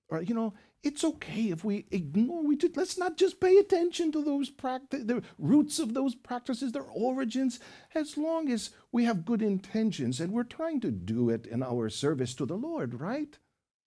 Or, 0.09 0.21
you 0.21 0.33
know, 0.33 0.53
it's 0.81 1.03
okay 1.03 1.49
if 1.51 1.63
we 1.63 1.85
ignore, 1.91 2.43
we 2.43 2.55
just, 2.55 2.77
let's 2.77 2.97
not 2.97 3.17
just 3.17 3.39
pay 3.39 3.57
attention 3.57 4.11
to 4.13 4.23
those 4.23 4.49
practice, 4.49 5.03
the 5.03 5.21
roots 5.37 5.77
of 5.77 5.93
those 5.93 6.15
practices, 6.15 6.71
their 6.71 6.83
origins, 6.83 7.59
as 7.93 8.17
long 8.17 8.49
as 8.49 8.71
we 8.91 9.03
have 9.03 9.25
good 9.25 9.41
intentions 9.41 10.19
and 10.19 10.31
we're 10.31 10.43
trying 10.43 10.79
to 10.81 10.89
do 10.89 11.29
it 11.29 11.45
in 11.45 11.61
our 11.61 11.89
service 11.89 12.33
to 12.35 12.45
the 12.45 12.55
Lord, 12.55 12.99
right? 12.99 13.37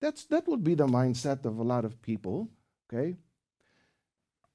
That's, 0.01 0.25
that 0.25 0.47
would 0.49 0.62
be 0.62 0.75
the 0.75 0.87
mindset 0.87 1.44
of 1.44 1.59
a 1.59 1.62
lot 1.62 1.85
of 1.85 2.03
people, 2.03 2.51
okay? 2.92 3.16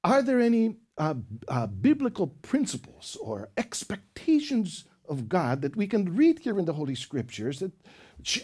Are 0.04 0.22
there 0.22 0.40
any 0.40 0.78
uh, 0.98 1.16
uh, 1.48 1.68
biblical 1.68 2.28
principles 2.28 3.18
or 3.20 3.50
expectations 3.58 4.86
of 5.10 5.28
God 5.28 5.62
that 5.64 5.76
we 5.76 5.88
can 5.88 6.16
read 6.16 6.40
here 6.40 6.60
in 6.60 6.66
the 6.66 6.74
Holy 6.74 6.96
Scriptures 6.96 7.60
that 7.60 7.72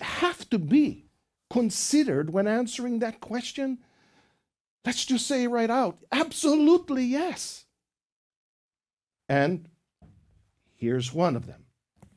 have 0.02 0.50
to 0.50 0.58
be 0.58 1.06
considered 1.54 2.34
when 2.34 2.48
answering 2.48 2.98
that 2.98 3.22
question? 3.22 3.78
Let's 4.84 5.06
just 5.06 5.28
say 5.28 5.46
right 5.46 5.70
out 5.70 6.00
absolutely 6.12 7.04
yes. 7.06 7.66
And 9.30 9.70
here's 10.74 11.13
one 11.13 11.36
of 11.36 11.46
them 11.46 11.66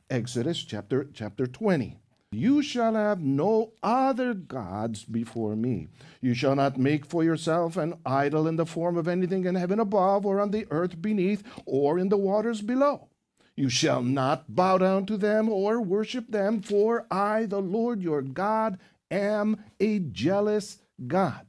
Exodus 0.09 0.63
chapter, 0.63 1.07
chapter 1.13 1.45
20. 1.45 1.99
You 2.31 2.63
shall 2.63 2.95
have 2.95 3.21
no 3.21 3.73
other 3.83 4.33
gods 4.33 5.05
before 5.05 5.55
me. 5.55 5.87
You 6.19 6.33
shall 6.33 6.55
not 6.55 6.79
make 6.79 7.05
for 7.05 7.23
yourself 7.23 7.77
an 7.77 7.93
idol 8.05 8.47
in 8.47 8.55
the 8.55 8.65
form 8.65 8.97
of 8.97 9.07
anything 9.07 9.45
in 9.45 9.53
heaven 9.53 9.79
above, 9.79 10.25
or 10.25 10.41
on 10.41 10.49
the 10.49 10.65
earth 10.71 10.99
beneath, 10.99 11.43
or 11.65 11.99
in 11.99 12.09
the 12.09 12.17
waters 12.17 12.61
below. 12.61 13.09
You 13.55 13.69
shall 13.69 14.03
not 14.03 14.55
bow 14.55 14.79
down 14.79 15.05
to 15.05 15.15
them 15.15 15.47
or 15.47 15.79
worship 15.79 16.27
them, 16.29 16.59
for 16.61 17.05
I, 17.09 17.45
the 17.45 17.61
Lord 17.61 18.01
your 18.01 18.21
God, 18.21 18.77
am 19.11 19.63
a 19.79 19.99
jealous 19.99 20.79
God. 21.05 21.45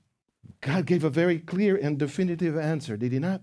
God 0.60 0.86
gave 0.86 1.04
a 1.04 1.10
very 1.10 1.38
clear 1.38 1.76
and 1.76 1.98
definitive 1.98 2.56
answer, 2.56 2.96
did 2.96 3.12
he 3.12 3.18
not? 3.18 3.42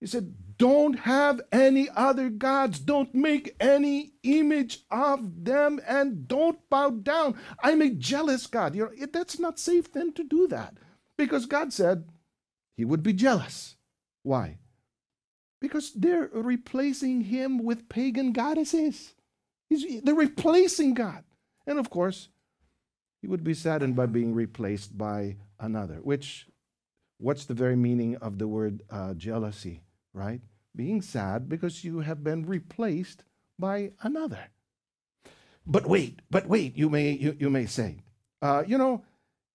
He 0.00 0.06
said, 0.06 0.34
Don't 0.56 1.00
have 1.00 1.40
any 1.50 1.88
other 1.94 2.30
gods. 2.30 2.78
Don't 2.78 3.14
make 3.14 3.56
any 3.58 4.12
image 4.22 4.80
of 4.90 5.44
them 5.44 5.80
and 5.86 6.28
don't 6.28 6.58
bow 6.70 6.90
down. 6.90 7.36
I'm 7.62 7.82
a 7.82 7.90
jealous 7.90 8.46
God. 8.46 8.74
You 8.74 8.84
know, 8.84 9.06
that's 9.12 9.38
not 9.38 9.58
safe 9.58 9.92
then 9.92 10.12
to 10.14 10.24
do 10.24 10.46
that 10.48 10.74
because 11.16 11.46
God 11.46 11.72
said 11.72 12.08
he 12.76 12.84
would 12.84 13.02
be 13.02 13.12
jealous. 13.12 13.76
Why? 14.22 14.58
Because 15.60 15.92
they're 15.92 16.30
replacing 16.32 17.22
him 17.22 17.64
with 17.64 17.88
pagan 17.88 18.32
goddesses. 18.32 19.14
He's, 19.68 20.02
they're 20.02 20.14
replacing 20.14 20.94
God. 20.94 21.24
And 21.66 21.78
of 21.78 21.90
course, 21.90 22.28
he 23.20 23.26
would 23.26 23.44
be 23.44 23.54
saddened 23.54 23.96
by 23.96 24.06
being 24.06 24.34
replaced 24.34 24.96
by 24.96 25.36
another, 25.58 25.96
which, 25.96 26.46
what's 27.18 27.44
the 27.44 27.54
very 27.54 27.76
meaning 27.76 28.16
of 28.16 28.38
the 28.38 28.48
word 28.48 28.82
uh, 28.90 29.14
jealousy, 29.14 29.82
right? 30.12 30.40
Being 30.76 31.02
sad 31.02 31.48
because 31.48 31.84
you 31.84 32.00
have 32.00 32.22
been 32.22 32.46
replaced 32.46 33.24
by 33.58 33.92
another. 34.02 34.50
But 35.66 35.86
wait, 35.86 36.20
but 36.30 36.46
wait, 36.46 36.76
you 36.76 36.88
may, 36.88 37.10
you, 37.10 37.36
you 37.38 37.50
may 37.50 37.66
say, 37.66 38.02
uh, 38.40 38.62
you 38.66 38.78
know, 38.78 39.04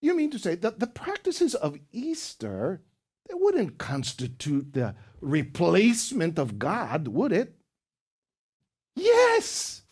you 0.01 0.15
mean 0.15 0.31
to 0.31 0.39
say 0.39 0.55
that 0.55 0.79
the 0.79 0.87
practices 0.87 1.55
of 1.55 1.79
Easter, 1.91 2.81
they 3.27 3.33
wouldn't 3.33 3.77
constitute 3.77 4.73
the 4.73 4.95
replacement 5.21 6.37
of 6.37 6.59
God, 6.59 7.07
would 7.07 7.31
it? 7.31 7.55
Yes! 8.95 9.83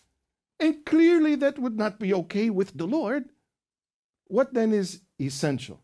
And 0.60 0.86
clearly 0.86 1.36
that 1.36 1.58
would 1.58 1.78
not 1.78 1.98
be 1.98 2.14
okay 2.14 2.50
with 2.50 2.78
the 2.78 2.86
Lord. 2.86 3.30
What 4.32 4.54
then 4.54 4.72
is 4.72 5.02
essential? 5.20 5.82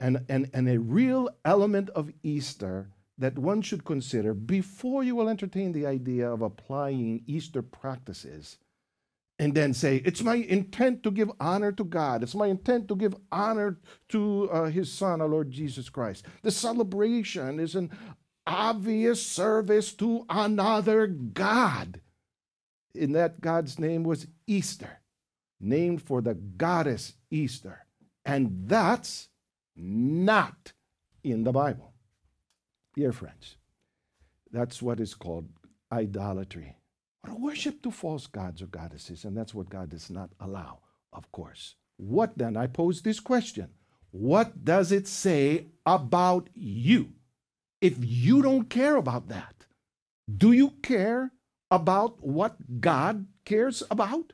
And, 0.00 0.24
and, 0.30 0.48
and 0.54 0.66
a 0.66 0.80
real 0.80 1.28
element 1.44 1.90
of 1.90 2.10
Easter 2.22 2.88
that 3.18 3.38
one 3.38 3.60
should 3.60 3.84
consider 3.84 4.32
before 4.32 5.04
you 5.04 5.14
will 5.14 5.28
entertain 5.28 5.72
the 5.72 5.84
idea 5.84 6.32
of 6.32 6.40
applying 6.40 7.22
Easter 7.26 7.60
practices 7.60 8.56
and 9.38 9.54
then 9.54 9.74
say, 9.74 9.96
It's 10.06 10.22
my 10.22 10.36
intent 10.36 11.02
to 11.02 11.10
give 11.10 11.30
honor 11.38 11.70
to 11.72 11.84
God. 11.84 12.22
It's 12.22 12.34
my 12.34 12.46
intent 12.46 12.88
to 12.88 12.96
give 12.96 13.14
honor 13.30 13.76
to 14.08 14.48
uh, 14.50 14.64
His 14.70 14.90
Son, 14.90 15.20
our 15.20 15.28
Lord 15.28 15.50
Jesus 15.50 15.90
Christ. 15.90 16.24
The 16.40 16.50
celebration 16.50 17.60
is 17.60 17.74
an 17.74 17.90
obvious 18.46 19.24
service 19.26 19.92
to 19.94 20.24
another 20.30 21.06
God. 21.06 22.00
In 22.94 23.12
that 23.12 23.42
God's 23.42 23.78
name 23.78 24.02
was 24.02 24.26
Easter 24.46 25.00
named 25.60 26.02
for 26.02 26.20
the 26.22 26.34
goddess 26.34 27.14
Easter. 27.30 27.86
And 28.24 28.66
that's 28.66 29.28
not 29.76 30.72
in 31.22 31.44
the 31.44 31.52
Bible. 31.52 31.92
Dear 32.94 33.12
friends, 33.12 33.56
that's 34.50 34.82
what 34.82 35.00
is 35.00 35.14
called 35.14 35.48
idolatry 35.92 36.76
or 37.26 37.34
worship 37.34 37.82
to 37.82 37.90
false 37.90 38.26
gods 38.26 38.62
or 38.62 38.66
goddesses. 38.66 39.24
And 39.24 39.36
that's 39.36 39.54
what 39.54 39.70
God 39.70 39.90
does 39.90 40.10
not 40.10 40.30
allow, 40.40 40.80
of 41.12 41.30
course. 41.32 41.76
What 41.96 42.36
then? 42.36 42.56
I 42.56 42.66
pose 42.66 43.02
this 43.02 43.20
question 43.20 43.68
What 44.10 44.64
does 44.64 44.90
it 44.90 45.06
say 45.06 45.66
about 45.84 46.48
you 46.54 47.12
if 47.80 47.96
you 48.00 48.42
don't 48.42 48.68
care 48.68 48.96
about 48.96 49.28
that? 49.28 49.66
Do 50.28 50.52
you 50.52 50.70
care 50.82 51.32
about 51.70 52.22
what 52.22 52.80
God 52.80 53.26
cares 53.44 53.82
about? 53.90 54.32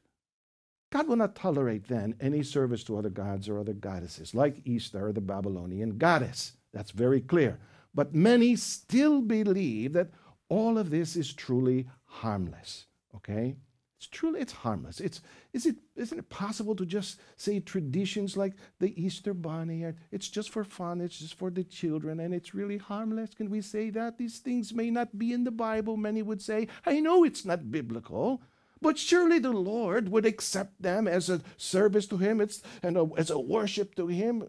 God 0.91 1.09
will 1.09 1.17
not 1.17 1.35
tolerate 1.35 1.89
then 1.89 2.15
any 2.21 2.43
service 2.43 2.85
to 2.85 2.97
other 2.97 3.11
gods 3.11 3.49
or 3.49 3.59
other 3.59 3.73
goddesses, 3.73 4.35
like 4.35 4.63
Easter 4.65 5.13
the 5.13 5.21
Babylonian 5.21 5.99
goddess. 5.99 6.53
That's 6.73 6.93
very 6.93 7.21
clear. 7.21 7.59
But 7.95 8.15
many 8.15 8.57
still 8.57 9.21
believe 9.23 9.95
that 9.95 10.11
all 10.49 10.79
of 10.79 10.91
this 10.91 11.17
is 11.17 11.33
truly 11.33 11.89
harmless. 12.05 12.87
Okay? 13.15 13.57
It's 13.99 14.07
truly 14.09 14.41
it's 14.41 14.53
harmless. 14.53 15.01
It's 15.01 15.23
is 15.55 15.65
it 15.65 15.77
isn't 15.97 16.19
it 16.19 16.29
possible 16.29 16.77
to 16.77 16.85
just 16.85 17.19
say 17.37 17.61
traditions 17.61 18.37
like 18.37 18.53
the 18.79 18.93
Easter 19.03 19.33
bunny 19.33 19.87
it's 20.13 20.29
just 20.29 20.51
for 20.51 20.65
fun, 20.65 21.01
it's 21.01 21.19
just 21.19 21.35
for 21.35 21.51
the 21.51 21.65
children, 21.65 22.21
and 22.21 22.35
it's 22.35 22.55
really 22.55 22.77
harmless? 22.77 23.31
Can 23.35 23.49
we 23.49 23.63
say 23.63 23.89
that? 23.91 24.19
These 24.19 24.41
things 24.41 24.75
may 24.75 24.91
not 24.91 25.19
be 25.19 25.33
in 25.33 25.45
the 25.45 25.51
Bible, 25.51 25.97
many 25.97 26.23
would 26.23 26.43
say. 26.43 26.69
I 26.85 27.01
know 27.01 27.25
it's 27.25 27.47
not 27.47 27.71
biblical. 27.71 28.43
But 28.81 28.99
surely 28.99 29.39
the 29.39 29.53
Lord 29.53 30.11
would 30.11 30.27
accept 30.27 30.83
them 30.83 31.09
as 31.09 31.29
a 31.29 31.43
service 31.57 32.07
to 32.09 32.19
Him 32.19 32.41
it's, 32.41 32.63
and 32.83 32.97
a, 32.97 33.09
as 33.17 33.31
a 33.31 33.39
worship 33.39 33.95
to 33.97 34.07
Him, 34.07 34.49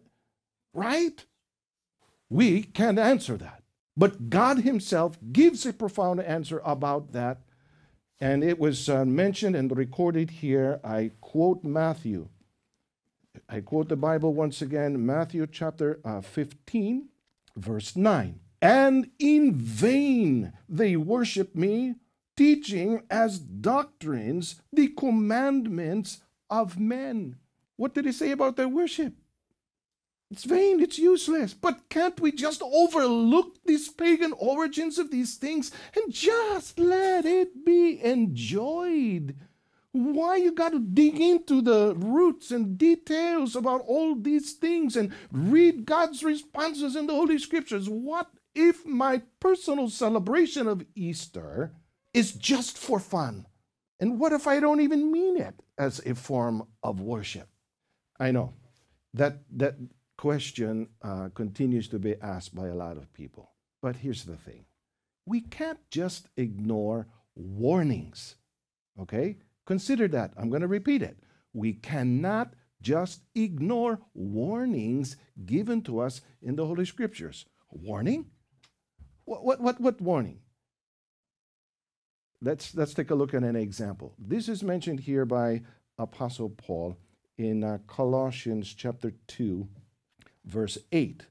right? 0.73 1.25
We 2.29 2.63
can't 2.63 2.99
answer 2.99 3.37
that. 3.37 3.63
But 3.95 4.29
God 4.29 4.59
Himself 4.59 5.17
gives 5.31 5.65
a 5.65 5.73
profound 5.73 6.21
answer 6.21 6.61
about 6.63 7.13
that. 7.13 7.41
And 8.19 8.43
it 8.43 8.59
was 8.59 8.89
uh, 8.89 9.05
mentioned 9.05 9.55
and 9.55 9.75
recorded 9.75 10.29
here. 10.29 10.79
I 10.83 11.11
quote 11.21 11.63
Matthew. 11.63 12.29
I 13.47 13.61
quote 13.61 13.89
the 13.89 13.95
Bible 13.95 14.33
once 14.33 14.61
again, 14.61 15.05
Matthew 15.05 15.45
chapter 15.47 15.99
uh, 16.03 16.21
15, 16.21 17.09
verse 17.55 17.95
9. 17.95 18.39
And 18.61 19.11
in 19.19 19.55
vain 19.55 20.53
they 20.67 20.95
worship 20.95 21.55
me, 21.55 21.95
teaching 22.37 23.01
as 23.09 23.39
doctrines 23.39 24.61
the 24.71 24.87
commandments 24.89 26.21
of 26.49 26.79
men. 26.79 27.35
What 27.75 27.93
did 27.93 28.05
he 28.05 28.11
say 28.11 28.31
about 28.31 28.55
their 28.55 28.69
worship? 28.69 29.13
It's 30.29 30.43
vain, 30.43 30.81
it's 30.81 30.99
useless. 30.99 31.53
But 31.53 31.89
can't 31.89 32.19
we 32.19 32.31
just 32.31 32.61
overlook 32.61 33.57
these 33.65 33.89
pagan 33.89 34.33
origins 34.37 34.97
of 34.97 35.09
these 35.09 35.35
things 35.35 35.71
and 35.95 36.13
just 36.13 36.77
let 36.79 37.25
it 37.25 37.65
be 37.65 38.01
enjoyed? 38.03 39.35
Why 39.93 40.35
you 40.35 40.51
got 40.51 40.73
to 40.73 40.79
dig 40.79 41.19
into 41.19 41.61
the 41.61 41.95
roots 41.95 42.51
and 42.51 42.77
details 42.77 43.55
about 43.55 43.81
all 43.87 44.15
these 44.15 44.53
things 44.53 44.95
and 44.95 45.13
read 45.31 45.85
God's 45.85 46.23
responses 46.23 46.95
in 46.95 47.07
the 47.07 47.15
Holy 47.15 47.39
Scriptures? 47.39 47.89
What 47.89 48.29
if 48.53 48.85
my 48.85 49.21
personal 49.39 49.89
celebration 49.89 50.67
of 50.67 50.85
Easter 50.93 51.71
is 52.17 52.31
just 52.31 52.77
for 52.77 52.99
fun? 52.99 53.45
And 53.99 54.19
what 54.19 54.33
if 54.33 54.47
I 54.47 54.59
don't 54.59 54.81
even 54.81 55.11
mean 55.11 55.37
it 55.37 55.55
as 55.77 56.01
a 56.05 56.15
form 56.15 56.67
of 56.81 56.99
worship? 56.99 57.47
I 58.19 58.31
know 58.31 58.53
that 59.13 59.43
that 59.55 59.75
question 60.17 60.89
uh, 61.03 61.29
continues 61.35 61.87
to 61.89 61.99
be 61.99 62.15
asked 62.21 62.55
by 62.55 62.67
a 62.67 62.75
lot 62.75 62.97
of 62.97 63.13
people. 63.13 63.51
But 63.81 63.97
here's 63.97 64.25
the 64.25 64.35
thing 64.35 64.65
we 65.25 65.41
can't 65.41 65.79
just 65.91 66.29
ignore 66.37 67.07
warnings. 67.35 68.35
Okay? 68.99 69.37
Consider 69.65 70.07
that. 70.09 70.31
I'm 70.37 70.49
going 70.49 70.61
to 70.61 70.67
repeat 70.67 71.01
it. 71.03 71.17
We 71.53 71.73
cannot 71.73 72.53
just 72.81 73.21
ignore 73.35 73.99
warnings 74.13 75.17
given 75.45 75.81
to 75.83 75.99
us 75.99 76.21
in 76.41 76.55
the 76.55 76.65
Holy 76.65 76.85
Scriptures. 76.85 77.45
Warning? 77.71 78.27
What, 79.25 79.43
what, 79.43 79.61
what, 79.61 79.81
what 79.81 80.01
warning? 80.01 80.39
Let's, 82.41 82.75
let's 82.75 82.93
take 82.93 83.09
a 83.09 83.15
look 83.15 83.33
at 83.33 83.43
an 83.43 83.55
example. 83.55 84.13
This 84.19 84.47
is 84.47 84.63
mentioned 84.63 84.99
here 84.99 85.25
by 85.25 85.61
Apostle 85.97 86.49
Paul 86.49 86.97
in 87.37 87.63
uh, 87.63 87.79
Colossians 87.87 88.73
chapter 88.73 89.13
2, 89.27 89.67
verse 90.45 90.77
8. 90.91 91.25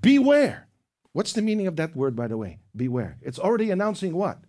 Beware. 0.00 0.68
What's 1.12 1.32
the 1.32 1.42
meaning 1.42 1.66
of 1.66 1.76
that 1.76 1.96
word, 1.96 2.14
by 2.14 2.28
the 2.28 2.36
way? 2.36 2.58
Beware. 2.76 3.18
It's 3.22 3.38
already 3.38 3.70
announcing 3.70 4.14
what? 4.14 4.40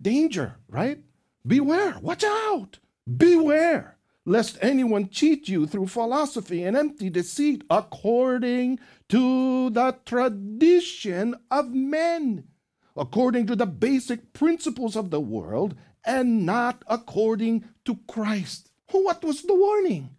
Danger, 0.00 0.56
right? 0.68 1.00
Beware. 1.46 1.98
Watch 2.00 2.24
out. 2.24 2.78
Beware 3.16 3.96
lest 4.24 4.56
anyone 4.60 5.08
cheat 5.08 5.48
you 5.48 5.66
through 5.66 5.86
philosophy 5.86 6.62
and 6.62 6.76
empty 6.76 7.10
deceit 7.10 7.64
according 7.68 8.78
to 9.08 9.70
the 9.70 9.96
tradition 10.06 11.34
of 11.50 11.70
men, 11.70 12.44
according 12.96 13.46
to 13.46 13.56
the 13.56 13.66
basic 13.66 14.32
principles 14.32 14.96
of 14.96 15.10
the 15.10 15.20
world, 15.20 15.74
and 16.04 16.44
not 16.44 16.82
according 16.86 17.64
to 17.84 17.98
Christ. 18.08 18.70
What 18.90 19.24
was 19.24 19.42
the 19.42 19.54
warning? 19.54 20.10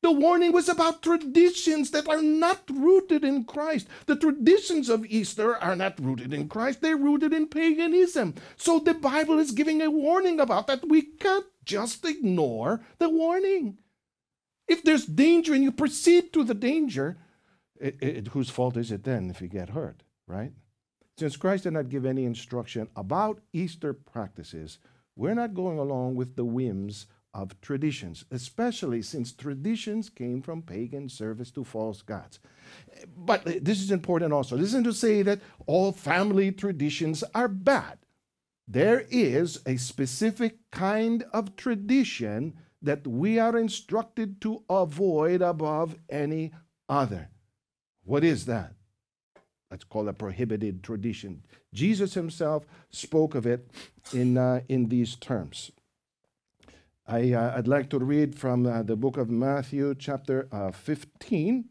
The 0.00 0.12
warning 0.12 0.52
was 0.52 0.68
about 0.68 1.02
traditions 1.02 1.90
that 1.90 2.08
are 2.08 2.22
not 2.22 2.62
rooted 2.70 3.24
in 3.24 3.44
Christ. 3.44 3.88
The 4.06 4.16
traditions 4.16 4.88
of 4.88 5.04
Easter 5.06 5.56
are 5.56 5.74
not 5.74 5.98
rooted 5.98 6.32
in 6.32 6.48
Christ, 6.48 6.80
they're 6.80 6.96
rooted 6.96 7.32
in 7.32 7.48
paganism. 7.48 8.34
So 8.56 8.78
the 8.78 8.94
Bible 8.94 9.38
is 9.38 9.50
giving 9.50 9.82
a 9.82 9.90
warning 9.90 10.38
about 10.38 10.68
that. 10.68 10.88
We 10.88 11.02
can't 11.02 11.46
just 11.64 12.04
ignore 12.04 12.80
the 12.98 13.08
warning. 13.08 13.78
If 14.68 14.84
there's 14.84 15.06
danger 15.06 15.54
and 15.54 15.64
you 15.64 15.72
proceed 15.72 16.32
to 16.32 16.44
the 16.44 16.54
danger, 16.54 17.18
it, 17.80 17.96
it, 18.00 18.28
whose 18.28 18.50
fault 18.50 18.76
is 18.76 18.92
it 18.92 19.04
then 19.04 19.30
if 19.30 19.40
you 19.40 19.48
get 19.48 19.70
hurt, 19.70 20.02
right? 20.26 20.52
Since 21.18 21.36
Christ 21.36 21.64
did 21.64 21.72
not 21.72 21.88
give 21.88 22.06
any 22.06 22.24
instruction 22.24 22.88
about 22.94 23.40
Easter 23.52 23.92
practices, 23.92 24.78
we're 25.16 25.34
not 25.34 25.52
going 25.52 25.76
along 25.76 26.14
with 26.14 26.36
the 26.36 26.44
whims 26.44 27.08
of 27.34 27.60
traditions, 27.60 28.24
especially 28.30 29.02
since 29.02 29.32
traditions 29.32 30.10
came 30.10 30.42
from 30.42 30.62
pagan 30.62 31.08
service 31.08 31.50
to 31.50 31.64
false 31.64 32.02
gods. 32.02 32.38
But 33.16 33.44
uh, 33.48 33.54
this 33.60 33.80
is 33.80 33.90
important 33.90 34.32
also. 34.32 34.56
This 34.56 34.68
isn't 34.68 34.84
to 34.84 34.92
say 34.92 35.22
that 35.22 35.40
all 35.66 35.90
family 35.90 36.52
traditions 36.52 37.24
are 37.34 37.48
bad. 37.48 37.98
There 38.68 39.04
is 39.10 39.60
a 39.66 39.76
specific 39.76 40.58
kind 40.70 41.24
of 41.32 41.56
tradition 41.56 42.54
that 42.80 43.04
we 43.08 43.40
are 43.40 43.58
instructed 43.58 44.40
to 44.42 44.62
avoid 44.70 45.42
above 45.42 45.96
any 46.08 46.52
other. 46.88 47.30
What 48.04 48.22
is 48.22 48.46
that? 48.46 48.74
Let's 49.70 49.84
call 49.84 50.08
it 50.08 50.18
prohibited 50.18 50.82
tradition. 50.82 51.42
Jesus 51.74 52.14
himself 52.14 52.64
spoke 52.90 53.34
of 53.34 53.46
it 53.46 53.70
in, 54.12 54.38
uh, 54.38 54.60
in 54.68 54.88
these 54.88 55.14
terms. 55.16 55.70
I, 57.06 57.32
uh, 57.32 57.54
I'd 57.56 57.68
like 57.68 57.90
to 57.90 57.98
read 57.98 58.34
from 58.34 58.66
uh, 58.66 58.82
the 58.82 58.96
book 58.96 59.16
of 59.16 59.30
Matthew, 59.30 59.94
chapter 59.94 60.48
uh, 60.52 60.70
15, 60.70 61.66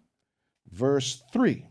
verse 0.72 1.24
3. 1.32 1.66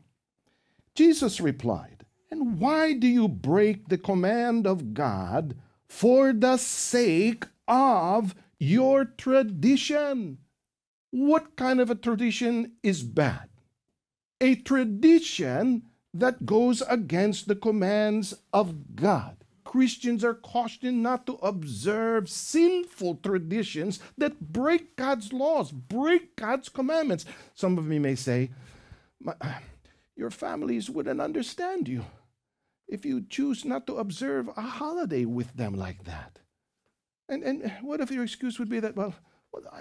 Jesus 0.95 1.41
replied, 1.41 2.07
And 2.31 2.59
why 2.61 2.93
do 2.93 3.07
you 3.07 3.29
break 3.29 3.89
the 3.89 3.99
command 3.99 4.67
of 4.67 4.95
God 4.95 5.57
for 5.89 6.33
the 6.33 6.57
sake 6.57 7.45
of 7.69 8.35
your 8.59 9.05
tradition? 9.05 10.39
What 11.11 11.57
kind 11.57 11.81
of 11.81 11.91
a 11.91 11.95
tradition 11.95 12.73
is 12.83 13.03
bad? 13.03 13.49
A 14.41 14.57
tradition 14.57 15.83
that 16.20 16.46
goes 16.46 16.83
against 16.83 17.48
the 17.48 17.57
commands 17.57 18.35
of 18.52 18.96
God. 18.96 19.37
Christians 19.64 20.24
are 20.24 20.35
cautioned 20.35 21.02
not 21.02 21.26
to 21.26 21.35
observe 21.35 22.31
sinful 22.31 23.16
traditions 23.16 23.98
that 24.16 24.52
break 24.52 24.96
God's 24.96 25.33
laws, 25.33 25.72
break 25.72 26.37
God's 26.37 26.68
commandments. 26.68 27.24
Some 27.55 27.76
of 27.76 27.90
you 27.90 28.00
may 28.00 28.14
say, 28.14 28.50
Your 30.16 30.31
families 30.31 30.88
wouldn't 30.88 31.20
understand 31.20 31.88
you 31.88 32.07
if 32.88 33.05
you 33.05 33.24
choose 33.29 33.64
not 33.64 33.87
to 33.87 33.96
observe 33.96 34.48
a 34.57 34.62
holiday 34.62 35.24
with 35.24 35.55
them 35.57 35.74
like 35.74 36.05
that. 36.05 36.38
And, 37.29 37.42
and 37.42 37.72
what 37.83 38.00
if 38.00 38.11
your 38.11 38.24
excuse 38.24 38.59
would 38.59 38.68
be 38.68 38.81
that, 38.81 38.96
well, 38.96 39.14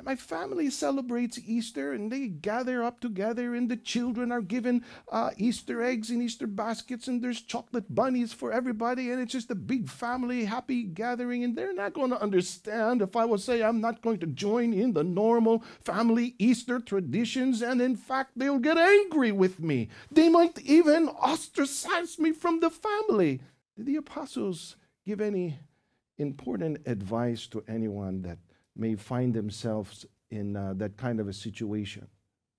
my 0.05 0.15
family 0.15 0.69
celebrates 0.69 1.39
Easter 1.43 1.93
and 1.93 2.11
they 2.11 2.27
gather 2.27 2.83
up 2.83 2.99
together, 2.99 3.55
and 3.55 3.69
the 3.69 3.77
children 3.77 4.31
are 4.31 4.41
given 4.41 4.83
uh, 5.11 5.31
Easter 5.37 5.81
eggs 5.81 6.11
in 6.11 6.21
Easter 6.21 6.47
baskets, 6.47 7.07
and 7.07 7.21
there's 7.21 7.41
chocolate 7.41 7.93
bunnies 7.93 8.31
for 8.31 8.51
everybody, 8.51 9.11
and 9.11 9.19
it's 9.19 9.31
just 9.31 9.49
a 9.51 9.55
big 9.55 9.89
family 9.89 10.45
happy 10.45 10.83
gathering. 10.83 11.43
And 11.43 11.57
they're 11.57 11.73
not 11.73 11.93
going 11.93 12.11
to 12.11 12.21
understand 12.21 13.01
if 13.01 13.15
I 13.15 13.25
will 13.25 13.39
say 13.39 13.63
I'm 13.63 13.81
not 13.81 14.01
going 14.01 14.19
to 14.19 14.27
join 14.27 14.73
in 14.73 14.93
the 14.93 15.03
normal 15.03 15.63
family 15.83 16.35
Easter 16.37 16.79
traditions, 16.79 17.61
and 17.61 17.81
in 17.81 17.95
fact, 17.95 18.31
they'll 18.35 18.59
get 18.59 18.77
angry 18.77 19.31
with 19.31 19.59
me. 19.59 19.89
They 20.11 20.29
might 20.29 20.59
even 20.59 21.09
ostracize 21.09 22.19
me 22.19 22.31
from 22.31 22.59
the 22.59 22.69
family. 22.69 23.41
Did 23.75 23.87
the 23.87 23.95
apostles 23.97 24.75
give 25.05 25.19
any 25.19 25.59
important 26.17 26.79
advice 26.85 27.47
to 27.47 27.63
anyone 27.67 28.21
that 28.21 28.37
may 28.75 28.95
find 28.95 29.33
themselves 29.33 30.05
in 30.29 30.55
uh, 30.55 30.73
that 30.77 30.97
kind 30.97 31.19
of 31.19 31.27
a 31.27 31.33
situation, 31.33 32.07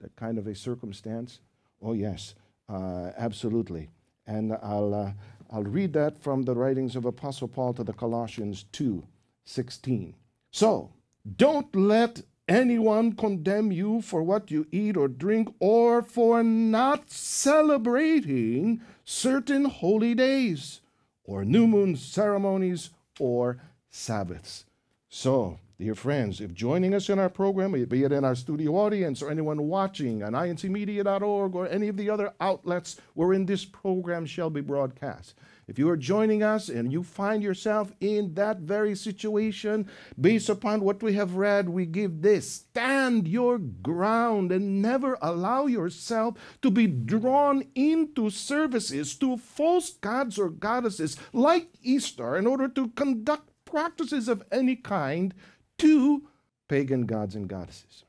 that 0.00 0.14
kind 0.16 0.38
of 0.38 0.46
a 0.46 0.54
circumstance? 0.54 1.40
Oh, 1.82 1.92
yes, 1.92 2.34
uh, 2.68 3.10
absolutely. 3.16 3.90
And 4.26 4.52
I'll, 4.62 4.94
uh, 4.94 5.12
I'll 5.50 5.62
read 5.62 5.92
that 5.92 6.18
from 6.18 6.42
the 6.42 6.54
writings 6.54 6.96
of 6.96 7.04
Apostle 7.04 7.48
Paul 7.48 7.74
to 7.74 7.84
the 7.84 7.92
Colossians 7.92 8.64
2 8.72 9.02
16. 9.44 10.14
So, 10.50 10.90
don't 11.36 11.74
let 11.76 12.22
anyone 12.48 13.12
condemn 13.12 13.72
you 13.72 14.00
for 14.00 14.22
what 14.22 14.50
you 14.50 14.66
eat 14.72 14.96
or 14.96 15.08
drink 15.08 15.52
or 15.60 16.02
for 16.02 16.42
not 16.42 17.10
celebrating 17.10 18.80
certain 19.04 19.64
holy 19.64 20.14
days 20.14 20.80
or 21.24 21.44
new 21.44 21.66
moon 21.66 21.96
ceremonies 21.96 22.90
or 23.18 23.58
Sabbaths. 23.90 24.64
So, 25.08 25.58
dear 25.78 25.94
friends, 25.94 26.40
if 26.40 26.54
joining 26.54 26.94
us 26.94 27.10
in 27.10 27.18
our 27.18 27.28
program, 27.28 27.72
be 27.72 28.04
it 28.04 28.12
in 28.12 28.24
our 28.24 28.34
studio 28.34 28.72
audience 28.76 29.20
or 29.20 29.30
anyone 29.30 29.68
watching 29.68 30.22
on 30.22 30.32
incmedia.org 30.32 31.54
or 31.54 31.68
any 31.68 31.88
of 31.88 31.98
the 31.98 32.08
other 32.08 32.32
outlets 32.40 32.98
wherein 33.12 33.44
this 33.44 33.66
program 33.66 34.24
shall 34.24 34.48
be 34.48 34.62
broadcast, 34.62 35.34
if 35.68 35.78
you 35.78 35.90
are 35.90 35.96
joining 35.96 36.42
us 36.42 36.70
and 36.70 36.92
you 36.92 37.02
find 37.02 37.42
yourself 37.42 37.92
in 38.00 38.32
that 38.34 38.60
very 38.60 38.94
situation, 38.94 39.86
based 40.18 40.48
upon 40.48 40.80
what 40.80 41.02
we 41.02 41.12
have 41.14 41.34
read, 41.34 41.68
we 41.68 41.84
give 41.84 42.22
this 42.22 42.50
stand 42.50 43.28
your 43.28 43.58
ground 43.58 44.52
and 44.52 44.80
never 44.80 45.18
allow 45.20 45.66
yourself 45.66 46.38
to 46.62 46.70
be 46.70 46.86
drawn 46.86 47.64
into 47.74 48.30
services 48.30 49.14
to 49.16 49.36
false 49.36 49.90
gods 49.90 50.38
or 50.38 50.48
goddesses 50.48 51.18
like 51.34 51.68
Easter 51.82 52.36
in 52.36 52.46
order 52.46 52.68
to 52.68 52.88
conduct 52.90 53.50
practices 53.66 54.28
of 54.28 54.44
any 54.52 54.76
kind 54.76 55.34
to 55.78 56.28
pagan 56.68 57.06
gods 57.06 57.34
and 57.34 57.48
goddesses. 57.48 58.04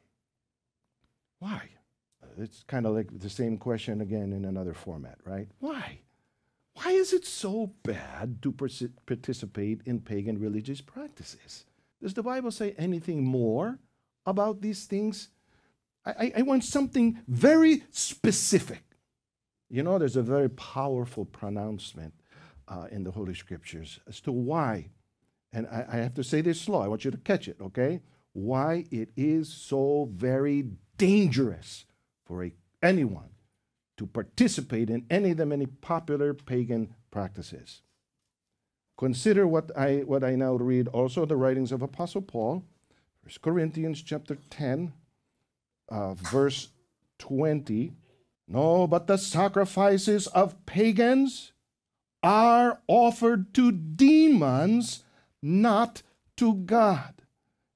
Why? 1.39 1.69
It's 2.38 2.63
kind 2.63 2.86
of 2.86 2.93
like 2.93 3.08
the 3.19 3.30
same 3.30 3.58
question 3.58 4.01
again 4.01 4.32
in 4.34 4.45
another 4.45 4.73
format, 4.73 5.17
right? 5.25 5.47
Why? 5.60 5.99
Why 6.73 6.91
is 6.91 7.13
it 7.13 7.25
so 7.25 7.73
bad 7.84 8.41
to 8.43 8.51
participate 8.51 9.82
in 9.86 9.99
pagan 9.99 10.39
religious 10.39 10.80
practices? 10.80 11.65
Does 12.01 12.13
the 12.13 12.21
Bible 12.21 12.51
say 12.51 12.75
anything 12.77 13.23
more 13.25 13.80
about 14.27 14.62
these 14.62 14.86
things? 14.86 15.30
I, 16.06 16.32
I, 16.38 16.41
want 16.43 16.63
something 16.63 17.19
very 17.27 17.84
specific. 17.91 18.84
You 19.69 19.84
know, 19.84 19.97
there's 19.97 20.15
a 20.15 20.21
very 20.21 20.49
powerful 20.49 21.25
pronouncement 21.25 22.13
uh, 22.67 22.88
in 22.91 23.03
the 23.03 23.12
Holy 23.12 23.34
Scriptures 23.34 23.99
as 24.08 24.21
to 24.21 24.32
why, 24.32 24.89
and 25.58 25.65
I, 25.72 25.86
I 25.91 25.98
have 25.98 26.13
to 26.13 26.24
say 26.24 26.41
this 26.41 26.62
slow, 26.62 26.82
I 26.82 26.88
want 26.88 27.04
you 27.04 27.10
to 27.10 27.17
catch 27.17 27.48
it, 27.48 27.58
okay? 27.60 28.02
Why 28.34 28.86
it 28.91 29.10
is 29.17 29.52
so 29.52 30.08
very 30.13 30.70
dangerous 31.00 31.86
for 32.28 32.43
a, 32.43 32.54
anyone 32.84 33.32
to 33.98 34.06
participate 34.06 34.91
in 34.91 35.08
any 35.10 35.32
of 35.32 35.38
the 35.38 35.48
many 35.48 35.65
popular 35.65 36.36
pagan 36.36 36.93
practices. 37.10 37.82
Consider 39.00 39.48
what 39.48 39.76
I, 39.76 40.02
what 40.06 40.24
I 40.24 40.36
now 40.36 40.54
read, 40.54 40.89
also 40.89 41.26
the 41.26 41.36
writings 41.36 41.72
of 41.72 41.82
Apostle 41.82 42.22
Paul, 42.22 42.63
1 43.24 43.34
Corinthians 43.41 44.04
chapter 44.04 44.38
10, 44.52 44.93
uh, 45.89 46.13
verse 46.13 46.70
20. 47.17 47.93
No, 48.48 48.86
but 48.86 49.08
the 49.08 49.17
sacrifices 49.17 50.28
of 50.28 50.67
pagans 50.67 51.52
are 52.22 52.80
offered 52.88 53.56
to 53.56 53.72
demons, 53.72 55.04
not 55.41 56.02
to 56.38 56.54
God. 56.54 57.13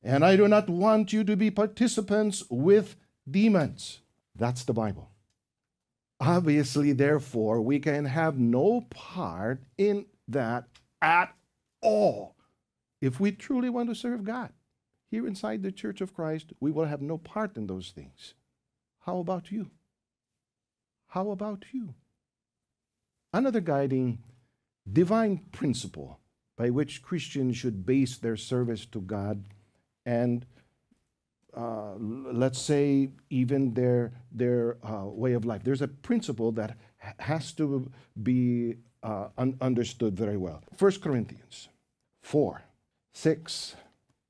And 0.03 0.25
I 0.25 0.35
do 0.35 0.47
not 0.47 0.69
want 0.69 1.13
you 1.13 1.23
to 1.23 1.35
be 1.35 1.51
participants 1.51 2.43
with 2.49 2.95
demons. 3.29 3.99
That's 4.35 4.63
the 4.63 4.73
Bible. 4.73 5.11
Obviously, 6.19 6.91
therefore, 6.91 7.61
we 7.61 7.79
can 7.79 8.05
have 8.05 8.37
no 8.37 8.81
part 8.89 9.63
in 9.77 10.05
that 10.27 10.65
at 11.01 11.35
all. 11.81 12.35
If 13.01 13.19
we 13.19 13.31
truly 13.31 13.69
want 13.69 13.89
to 13.89 13.95
serve 13.95 14.23
God 14.23 14.53
here 15.09 15.27
inside 15.27 15.63
the 15.63 15.71
Church 15.71 15.99
of 15.99 16.13
Christ, 16.13 16.53
we 16.59 16.71
will 16.71 16.85
have 16.85 17.01
no 17.01 17.17
part 17.17 17.57
in 17.57 17.67
those 17.67 17.89
things. 17.89 18.35
How 19.01 19.17
about 19.17 19.51
you? 19.51 19.71
How 21.07 21.31
about 21.31 21.65
you? 21.73 21.95
Another 23.33 23.59
guiding 23.59 24.19
divine 24.91 25.39
principle 25.51 26.20
by 26.61 26.69
which 26.69 27.01
Christians 27.01 27.57
should 27.57 27.87
base 27.87 28.17
their 28.19 28.37
service 28.37 28.85
to 28.85 29.01
God 29.01 29.45
and 30.05 30.45
uh, 31.57 31.95
let's 31.97 32.61
say, 32.61 33.09
even 33.31 33.73
their, 33.73 34.13
their 34.31 34.77
uh, 34.85 35.05
way 35.05 35.33
of 35.33 35.43
life. 35.43 35.63
There's 35.63 35.81
a 35.81 35.87
principle 35.87 36.51
that 36.51 36.77
has 37.17 37.51
to 37.53 37.89
be 38.21 38.75
uh, 39.01 39.29
un- 39.39 39.57
understood 39.59 40.15
very 40.15 40.37
well. 40.37 40.61
1 40.77 40.91
Corinthians 41.01 41.67
4, 42.21 42.61
6. 43.11 43.75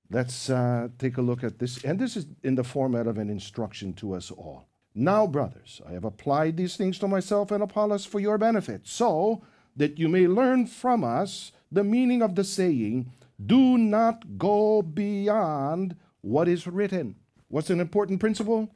Let's 0.09 0.49
uh, 0.49 0.87
take 0.97 1.17
a 1.17 1.21
look 1.21 1.43
at 1.43 1.59
this. 1.59 1.83
And 1.83 1.99
this 1.99 2.15
is 2.15 2.27
in 2.43 2.55
the 2.55 2.63
format 2.63 3.07
of 3.07 3.17
an 3.17 3.29
instruction 3.29 3.91
to 3.95 4.13
us 4.13 4.31
all. 4.31 4.69
Now, 4.95 5.27
brothers, 5.27 5.81
I 5.85 5.91
have 5.91 6.05
applied 6.05 6.55
these 6.55 6.77
things 6.77 6.97
to 6.99 7.09
myself 7.09 7.51
and 7.51 7.61
Apollos 7.61 8.05
for 8.05 8.21
your 8.21 8.37
benefit, 8.37 8.81
so 8.85 9.43
that 9.75 9.99
you 9.99 10.07
may 10.07 10.27
learn 10.27 10.65
from 10.65 11.03
us 11.03 11.51
the 11.71 11.83
meaning 11.83 12.21
of 12.21 12.35
the 12.35 12.43
saying, 12.43 13.11
Do 13.43 13.77
not 13.77 14.37
go 14.37 14.81
beyond 14.81 15.95
what 16.21 16.47
is 16.47 16.67
written. 16.67 17.15
What's 17.47 17.69
an 17.69 17.79
important 17.79 18.19
principle? 18.19 18.69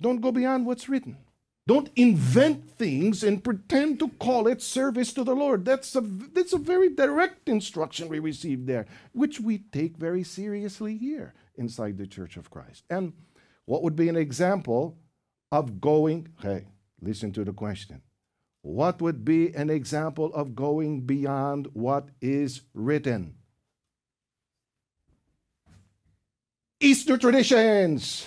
Don't 0.00 0.20
go 0.20 0.32
beyond 0.32 0.66
what's 0.66 0.88
written. 0.88 1.18
Don't 1.66 1.90
invent 1.94 2.68
things 2.68 3.22
and 3.22 3.44
pretend 3.44 4.00
to 4.00 4.08
call 4.08 4.48
it 4.48 4.62
service 4.62 5.12
to 5.12 5.22
the 5.22 5.36
Lord. 5.36 5.64
That's 5.64 5.94
a, 5.94 6.00
that's 6.00 6.52
a 6.52 6.58
very 6.58 6.88
direct 6.88 7.48
instruction 7.48 8.08
we 8.08 8.18
receive 8.18 8.66
there, 8.66 8.86
which 9.12 9.40
we 9.40 9.58
take 9.58 9.96
very 9.96 10.24
seriously 10.24 10.96
here 10.96 11.34
inside 11.56 11.98
the 11.98 12.06
Church 12.06 12.36
of 12.36 12.50
Christ. 12.50 12.84
And 12.90 13.12
what 13.66 13.82
would 13.82 13.94
be 13.94 14.08
an 14.08 14.16
example 14.16 14.98
of 15.52 15.80
going, 15.80 16.28
hey, 16.42 16.64
listen 17.00 17.30
to 17.32 17.44
the 17.44 17.52
question. 17.52 18.02
What 18.62 19.00
would 19.00 19.24
be 19.24 19.54
an 19.54 19.70
example 19.70 20.32
of 20.34 20.54
going 20.54 21.02
beyond 21.02 21.68
what 21.72 22.10
is 22.20 22.62
written? 22.74 23.36
Easter 26.80 27.18
traditions, 27.18 28.26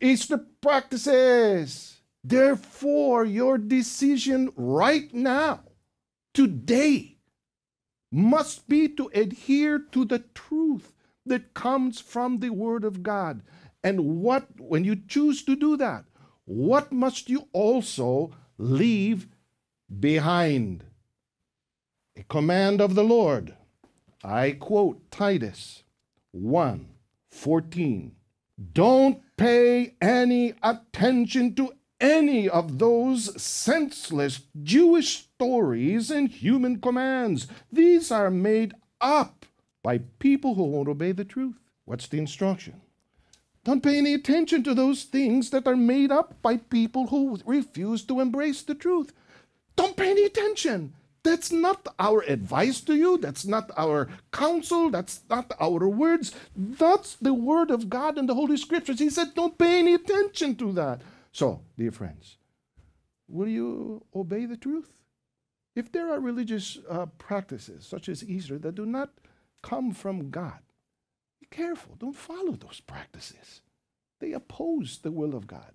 Easter 0.00 0.46
practices. 0.60 2.00
Therefore, 2.24 3.24
your 3.24 3.58
decision 3.58 4.52
right 4.54 5.12
now, 5.12 5.60
today, 6.32 7.16
must 8.12 8.68
be 8.68 8.88
to 8.88 9.10
adhere 9.14 9.78
to 9.90 10.04
the 10.04 10.20
truth 10.34 10.92
that 11.26 11.54
comes 11.54 12.00
from 12.00 12.38
the 12.38 12.50
Word 12.50 12.84
of 12.84 13.02
God. 13.02 13.42
And 13.82 14.20
what, 14.20 14.46
when 14.60 14.84
you 14.84 14.96
choose 14.96 15.42
to 15.44 15.56
do 15.56 15.76
that, 15.78 16.04
what 16.44 16.92
must 16.92 17.28
you 17.28 17.48
also 17.52 18.32
leave 18.58 19.28
behind? 20.00 20.84
A 22.16 22.22
command 22.24 22.80
of 22.80 22.94
the 22.94 23.04
Lord. 23.04 23.56
I 24.24 24.52
quote 24.52 25.10
Titus 25.10 25.82
1 26.32 26.88
14. 27.30 28.14
Don't 28.72 29.22
pay 29.36 29.94
any 30.00 30.54
attention 30.62 31.54
to 31.54 31.72
any 32.00 32.48
of 32.48 32.78
those 32.78 33.40
senseless 33.40 34.42
Jewish 34.62 35.20
stories 35.20 36.10
and 36.10 36.28
human 36.28 36.80
commands. 36.80 37.46
These 37.72 38.10
are 38.10 38.30
made 38.30 38.74
up 39.00 39.46
by 39.82 39.98
people 40.18 40.54
who 40.54 40.64
won't 40.64 40.88
obey 40.88 41.12
the 41.12 41.24
truth. 41.24 41.56
What's 41.84 42.08
the 42.08 42.18
instruction? 42.18 42.82
Don't 43.64 43.82
pay 43.82 43.98
any 43.98 44.14
attention 44.14 44.64
to 44.64 44.74
those 44.74 45.04
things 45.04 45.50
that 45.50 45.68
are 45.68 45.76
made 45.76 46.10
up 46.10 46.40
by 46.42 46.56
people 46.56 47.06
who 47.06 47.38
refuse 47.46 48.02
to 48.04 48.20
embrace 48.20 48.62
the 48.62 48.74
truth. 48.74 49.12
Don't 49.76 49.96
pay 49.96 50.10
any 50.10 50.24
attention. 50.24 50.94
That's 51.22 51.52
not 51.52 51.86
our 52.00 52.22
advice 52.22 52.80
to 52.80 52.96
you. 52.96 53.16
That's 53.18 53.44
not 53.44 53.70
our 53.76 54.08
counsel. 54.32 54.90
That's 54.90 55.20
not 55.30 55.52
our 55.60 55.88
words. 55.88 56.34
That's 56.56 57.14
the 57.14 57.32
word 57.32 57.70
of 57.70 57.88
God 57.88 58.18
in 58.18 58.26
the 58.26 58.34
Holy 58.34 58.56
Scriptures. 58.56 58.98
He 58.98 59.08
said, 59.08 59.34
don't 59.34 59.56
pay 59.56 59.78
any 59.78 59.94
attention 59.94 60.56
to 60.56 60.72
that. 60.72 61.00
So, 61.30 61.62
dear 61.78 61.92
friends, 61.92 62.38
will 63.28 63.48
you 63.48 64.04
obey 64.14 64.46
the 64.46 64.56
truth? 64.56 64.90
If 65.76 65.92
there 65.92 66.12
are 66.12 66.20
religious 66.20 66.78
uh, 66.90 67.06
practices, 67.18 67.86
such 67.86 68.08
as 68.08 68.28
Easter, 68.28 68.58
that 68.58 68.74
do 68.74 68.84
not 68.84 69.10
come 69.62 69.92
from 69.94 70.30
God, 70.30 70.58
careful. 71.52 71.94
Don't 71.98 72.16
follow 72.16 72.52
those 72.52 72.80
practices. 72.80 73.62
They 74.20 74.32
oppose 74.32 74.98
the 74.98 75.12
will 75.12 75.34
of 75.34 75.46
God. 75.46 75.72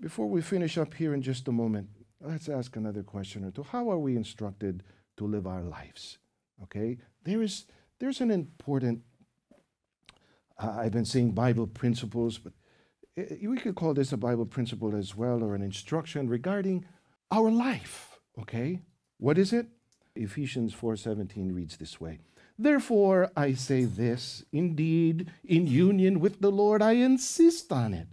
Before 0.00 0.28
we 0.28 0.42
finish 0.42 0.78
up 0.78 0.94
here 0.94 1.14
in 1.14 1.22
just 1.22 1.48
a 1.48 1.52
moment, 1.52 1.88
Let's 2.20 2.48
ask 2.48 2.74
another 2.74 3.02
question 3.02 3.44
or 3.44 3.50
two. 3.50 3.62
How 3.62 3.90
are 3.90 3.98
we 3.98 4.16
instructed 4.16 4.82
to 5.18 5.26
live 5.26 5.46
our 5.46 5.62
lives? 5.62 6.18
Okay? 6.64 6.98
There 7.24 7.42
is 7.42 7.66
there's 8.00 8.20
an 8.20 8.30
important 8.30 9.02
uh, 10.58 10.76
I've 10.76 10.92
been 10.92 11.04
saying 11.04 11.32
Bible 11.32 11.68
principles, 11.68 12.38
but 12.38 12.52
uh, 13.16 13.36
we 13.42 13.56
could 13.56 13.76
call 13.76 13.94
this 13.94 14.12
a 14.12 14.16
Bible 14.16 14.46
principle 14.46 14.96
as 14.96 15.14
well 15.14 15.44
or 15.44 15.54
an 15.54 15.62
instruction 15.62 16.28
regarding 16.28 16.84
our 17.30 17.50
life. 17.50 18.18
Okay? 18.40 18.80
What 19.18 19.38
is 19.38 19.52
it? 19.52 19.68
Ephesians 20.16 20.74
4:17 20.74 21.54
reads 21.54 21.76
this 21.76 22.00
way. 22.00 22.18
Therefore 22.58 23.30
I 23.36 23.52
say 23.54 23.84
this, 23.84 24.44
indeed, 24.52 25.30
in 25.44 25.68
union 25.68 26.18
with 26.18 26.40
the 26.40 26.50
Lord 26.50 26.82
I 26.82 26.92
insist 26.92 27.70
on 27.70 27.94
it. 27.94 28.08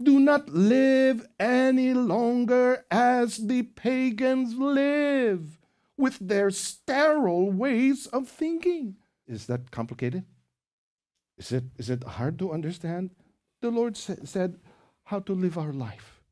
Do 0.00 0.20
not 0.20 0.48
live 0.48 1.26
any 1.40 1.92
longer 1.92 2.86
as 2.90 3.36
the 3.38 3.64
pagans 3.64 4.54
live 4.54 5.58
with 5.96 6.16
their 6.20 6.52
sterile 6.52 7.50
ways 7.50 8.06
of 8.06 8.28
thinking. 8.28 8.94
Is 9.26 9.46
that 9.46 9.72
complicated? 9.72 10.24
Is 11.36 11.50
it, 11.50 11.64
is 11.76 11.90
it 11.90 12.04
hard 12.04 12.38
to 12.38 12.52
understand? 12.52 13.10
The 13.60 13.70
Lord 13.70 13.96
sa- 13.96 14.14
said 14.24 14.60
how 15.04 15.18
to 15.20 15.32
live 15.34 15.58
our 15.58 15.72
life. 15.72 16.22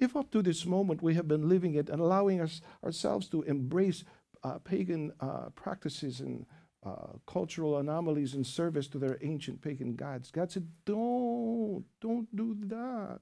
If 0.00 0.16
up 0.16 0.30
to 0.30 0.40
this 0.40 0.64
moment 0.64 1.02
we 1.02 1.14
have 1.14 1.28
been 1.28 1.48
living 1.48 1.74
it 1.74 1.90
and 1.90 2.00
allowing 2.00 2.40
us, 2.40 2.62
ourselves 2.82 3.28
to 3.28 3.42
embrace 3.42 4.04
uh, 4.42 4.58
pagan 4.58 5.12
uh, 5.20 5.50
practices 5.54 6.20
and 6.20 6.46
uh, 6.84 7.18
cultural 7.26 7.78
anomalies 7.78 8.34
in 8.34 8.44
service 8.44 8.88
to 8.88 8.98
their 8.98 9.18
ancient 9.22 9.62
pagan 9.62 9.94
gods, 9.94 10.30
God 10.30 10.50
said, 10.50 10.68
don't, 10.84 11.84
don't 12.00 12.34
do 12.36 12.56
that. 12.66 13.20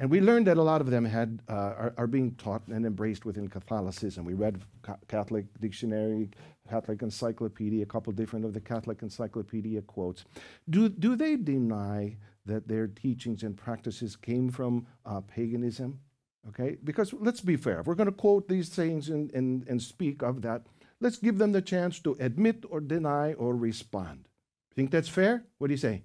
And 0.00 0.10
we 0.10 0.20
learned 0.20 0.48
that 0.48 0.56
a 0.56 0.62
lot 0.62 0.80
of 0.80 0.90
them 0.90 1.04
had 1.04 1.40
uh, 1.48 1.52
are, 1.52 1.94
are, 1.96 2.06
being 2.08 2.32
taught 2.32 2.66
and 2.66 2.84
embraced 2.84 3.24
within 3.24 3.46
Catholicism. 3.46 4.24
We 4.24 4.34
read 4.34 4.60
Catholic 5.06 5.46
Dictionary, 5.60 6.30
Catholic 6.68 7.02
Encyclopedia, 7.02 7.84
a 7.84 7.86
couple 7.86 8.12
different 8.12 8.44
of 8.44 8.52
the 8.52 8.60
Catholic 8.60 9.02
Encyclopedia 9.02 9.82
quotes. 9.82 10.24
Do, 10.68 10.88
do 10.88 11.14
they 11.14 11.36
deny 11.36 12.16
that 12.44 12.66
their 12.66 12.88
teachings 12.88 13.44
and 13.44 13.56
practices 13.56 14.16
came 14.16 14.50
from 14.50 14.86
uh, 15.06 15.20
paganism? 15.20 16.00
Okay, 16.48 16.76
because 16.82 17.12
let's 17.14 17.40
be 17.40 17.56
fair. 17.56 17.80
If 17.80 17.86
we're 17.86 17.94
going 17.94 18.10
to 18.10 18.12
quote 18.12 18.48
these 18.48 18.68
things 18.68 19.08
and, 19.08 19.32
and, 19.32 19.66
and 19.68 19.80
speak 19.80 20.22
of 20.22 20.42
that, 20.42 20.66
let's 21.00 21.18
give 21.18 21.38
them 21.38 21.52
the 21.52 21.62
chance 21.62 21.98
to 22.00 22.16
admit 22.20 22.64
or 22.68 22.80
deny 22.80 23.34
or 23.34 23.54
respond. 23.56 24.28
Think 24.74 24.90
that's 24.90 25.08
fair? 25.08 25.44
What 25.58 25.68
do 25.68 25.72
you 25.72 25.78
say? 25.78 26.02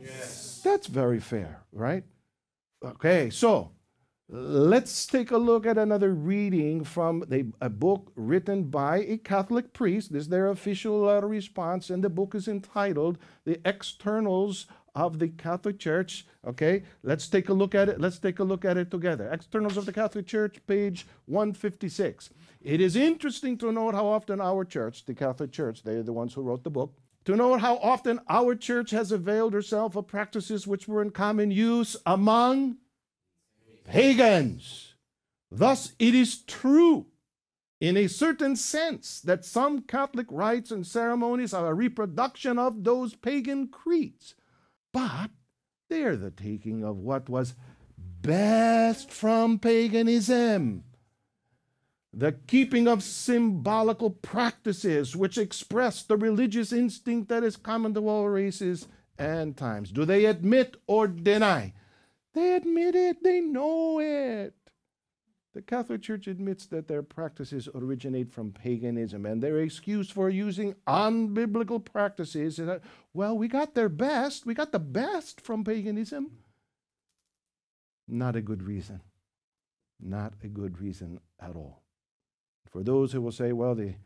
Yes. 0.00 0.60
That's 0.64 0.86
very 0.86 1.20
fair, 1.20 1.62
right? 1.72 2.04
Okay, 2.84 3.30
so 3.30 3.72
let's 4.28 5.06
take 5.06 5.30
a 5.30 5.38
look 5.38 5.66
at 5.66 5.78
another 5.78 6.12
reading 6.12 6.84
from 6.84 7.24
the, 7.28 7.52
a 7.60 7.70
book 7.70 8.12
written 8.14 8.64
by 8.64 8.98
a 8.98 9.16
Catholic 9.18 9.72
priest. 9.72 10.12
This 10.12 10.24
is 10.24 10.28
their 10.28 10.48
official 10.48 11.08
uh, 11.08 11.20
response, 11.20 11.90
and 11.90 12.02
the 12.02 12.10
book 12.10 12.34
is 12.34 12.48
entitled 12.48 13.18
The 13.44 13.60
Externals 13.64 14.66
of 14.94 15.18
the 15.18 15.28
Catholic 15.28 15.78
Church. 15.78 16.26
Okay, 16.46 16.84
let's 17.02 17.28
take 17.28 17.48
a 17.48 17.52
look 17.52 17.74
at 17.74 17.88
it. 17.88 18.00
Let's 18.00 18.18
take 18.18 18.38
a 18.38 18.44
look 18.44 18.64
at 18.64 18.76
it 18.76 18.90
together. 18.90 19.28
Externals 19.32 19.76
of 19.76 19.86
the 19.86 19.92
Catholic 19.92 20.26
Church, 20.26 20.58
page 20.66 21.06
156. 21.26 22.30
It 22.64 22.80
is 22.80 22.96
interesting 22.96 23.58
to 23.58 23.70
note 23.70 23.94
how 23.94 24.06
often 24.06 24.40
our 24.40 24.64
church, 24.64 25.04
the 25.04 25.14
Catholic 25.14 25.52
Church, 25.52 25.82
they're 25.82 26.02
the 26.02 26.14
ones 26.14 26.32
who 26.32 26.40
wrote 26.40 26.64
the 26.64 26.70
book, 26.70 26.96
to 27.26 27.36
note 27.36 27.60
how 27.60 27.76
often 27.76 28.20
our 28.26 28.54
church 28.54 28.90
has 28.90 29.12
availed 29.12 29.52
herself 29.52 29.96
of 29.96 30.06
practices 30.06 30.66
which 30.66 30.88
were 30.88 31.02
in 31.02 31.10
common 31.10 31.50
use 31.50 31.94
among 32.06 32.78
pagans. 33.84 34.94
Thus, 35.50 35.92
it 35.98 36.14
is 36.14 36.40
true 36.40 37.06
in 37.82 37.98
a 37.98 38.06
certain 38.06 38.56
sense 38.56 39.20
that 39.20 39.44
some 39.44 39.82
Catholic 39.82 40.26
rites 40.30 40.70
and 40.70 40.86
ceremonies 40.86 41.52
are 41.52 41.66
a 41.66 41.74
reproduction 41.74 42.58
of 42.58 42.82
those 42.82 43.14
pagan 43.14 43.68
creeds, 43.68 44.36
but 44.90 45.28
they 45.90 46.02
are 46.02 46.16
the 46.16 46.30
taking 46.30 46.82
of 46.82 46.96
what 46.96 47.28
was 47.28 47.52
best 47.98 49.10
from 49.10 49.58
paganism 49.58 50.82
the 52.16 52.32
keeping 52.46 52.86
of 52.86 53.02
symbolical 53.02 54.10
practices 54.10 55.16
which 55.16 55.36
express 55.36 56.02
the 56.02 56.16
religious 56.16 56.72
instinct 56.72 57.28
that 57.28 57.42
is 57.42 57.56
common 57.56 57.92
to 57.94 58.08
all 58.08 58.28
races 58.28 58.86
and 59.18 59.56
times. 59.56 59.90
Do 59.90 60.04
they 60.04 60.24
admit 60.24 60.76
or 60.86 61.08
deny? 61.08 61.72
They 62.32 62.54
admit 62.54 62.94
it, 62.94 63.22
they 63.22 63.40
know 63.40 64.00
it. 64.00 64.54
The 65.54 65.62
Catholic 65.62 66.02
Church 66.02 66.26
admits 66.26 66.66
that 66.66 66.88
their 66.88 67.02
practices 67.02 67.68
originate 67.72 68.32
from 68.32 68.50
paganism, 68.50 69.24
and 69.24 69.40
their 69.40 69.60
excuse 69.60 70.10
for 70.10 70.28
using 70.28 70.74
unbiblical 70.88 71.84
practices 71.84 72.58
is 72.58 72.66
that, 72.66 72.82
well, 73.12 73.38
we 73.38 73.46
got 73.46 73.74
their 73.74 73.88
best, 73.88 74.46
we 74.46 74.54
got 74.54 74.72
the 74.72 74.80
best 74.80 75.40
from 75.40 75.62
paganism. 75.62 76.32
Not 78.08 78.34
a 78.34 78.42
good 78.42 78.64
reason. 78.64 79.00
Not 80.00 80.34
a 80.42 80.48
good 80.48 80.80
reason 80.80 81.20
at 81.38 81.54
all. 81.54 81.83
For 82.70 82.82
those 82.82 83.12
who 83.12 83.20
will 83.20 83.32
say, 83.32 83.52
well, 83.52 83.74
they 83.74 83.98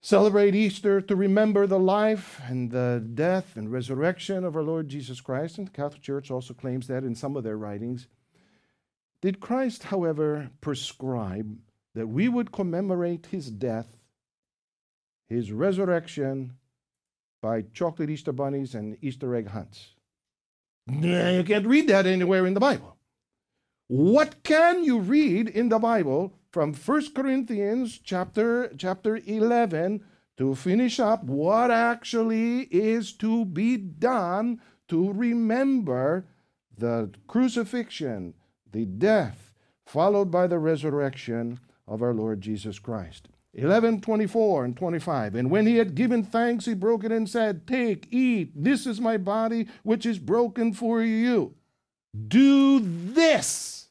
celebrate 0.00 0.54
Easter 0.54 1.00
to 1.00 1.16
remember 1.16 1.66
the 1.66 1.78
life 1.78 2.40
and 2.46 2.70
the 2.70 3.04
death 3.14 3.56
and 3.56 3.70
resurrection 3.70 4.44
of 4.44 4.56
our 4.56 4.62
Lord 4.62 4.88
Jesus 4.88 5.20
Christ, 5.20 5.58
and 5.58 5.66
the 5.66 5.72
Catholic 5.72 6.02
Church 6.02 6.30
also 6.30 6.54
claims 6.54 6.86
that 6.86 7.04
in 7.04 7.14
some 7.14 7.36
of 7.36 7.44
their 7.44 7.58
writings. 7.58 8.06
Did 9.20 9.40
Christ, 9.40 9.84
however, 9.84 10.50
prescribe 10.60 11.58
that 11.94 12.06
we 12.06 12.28
would 12.28 12.52
commemorate 12.52 13.26
his 13.26 13.50
death, 13.50 13.96
his 15.28 15.50
resurrection, 15.50 16.52
by 17.42 17.62
chocolate 17.74 18.10
Easter 18.10 18.32
bunnies 18.32 18.74
and 18.74 18.96
Easter 19.02 19.34
egg 19.34 19.48
hunts? 19.48 19.94
You 20.88 21.42
can't 21.44 21.66
read 21.66 21.88
that 21.88 22.06
anywhere 22.06 22.46
in 22.46 22.54
the 22.54 22.60
Bible. 22.60 22.96
What 23.88 24.42
can 24.44 24.84
you 24.84 24.98
read 25.00 25.48
in 25.48 25.68
the 25.68 25.78
Bible 25.78 26.32
from 26.56 26.72
1 26.72 27.12
Corinthians 27.12 28.00
chapter 28.02 28.72
chapter 28.78 29.20
11 29.26 30.02
to 30.38 30.54
finish 30.54 30.98
up 30.98 31.22
what 31.24 31.70
actually 31.70 32.60
is 32.70 33.12
to 33.12 33.44
be 33.44 33.76
done 33.76 34.58
to 34.88 35.12
remember 35.12 36.24
the 36.78 37.10
crucifixion, 37.26 38.32
the 38.72 38.86
death, 38.86 39.52
followed 39.84 40.30
by 40.30 40.46
the 40.46 40.58
resurrection 40.58 41.60
of 41.86 42.00
our 42.00 42.14
Lord 42.14 42.40
Jesus 42.40 42.78
Christ. 42.78 43.28
11, 43.52 44.00
24 44.00 44.64
and 44.64 44.74
25. 44.74 45.34
And 45.34 45.50
when 45.50 45.66
he 45.66 45.76
had 45.76 45.94
given 45.94 46.22
thanks, 46.22 46.64
he 46.64 46.72
broke 46.72 47.04
it 47.04 47.12
and 47.12 47.28
said, 47.28 47.66
Take, 47.66 48.08
eat, 48.10 48.52
this 48.54 48.86
is 48.86 48.98
my 48.98 49.18
body, 49.18 49.68
which 49.82 50.06
is 50.06 50.18
broken 50.18 50.72
for 50.72 51.02
you. 51.02 51.54
Do 52.28 52.80
this 52.80 53.88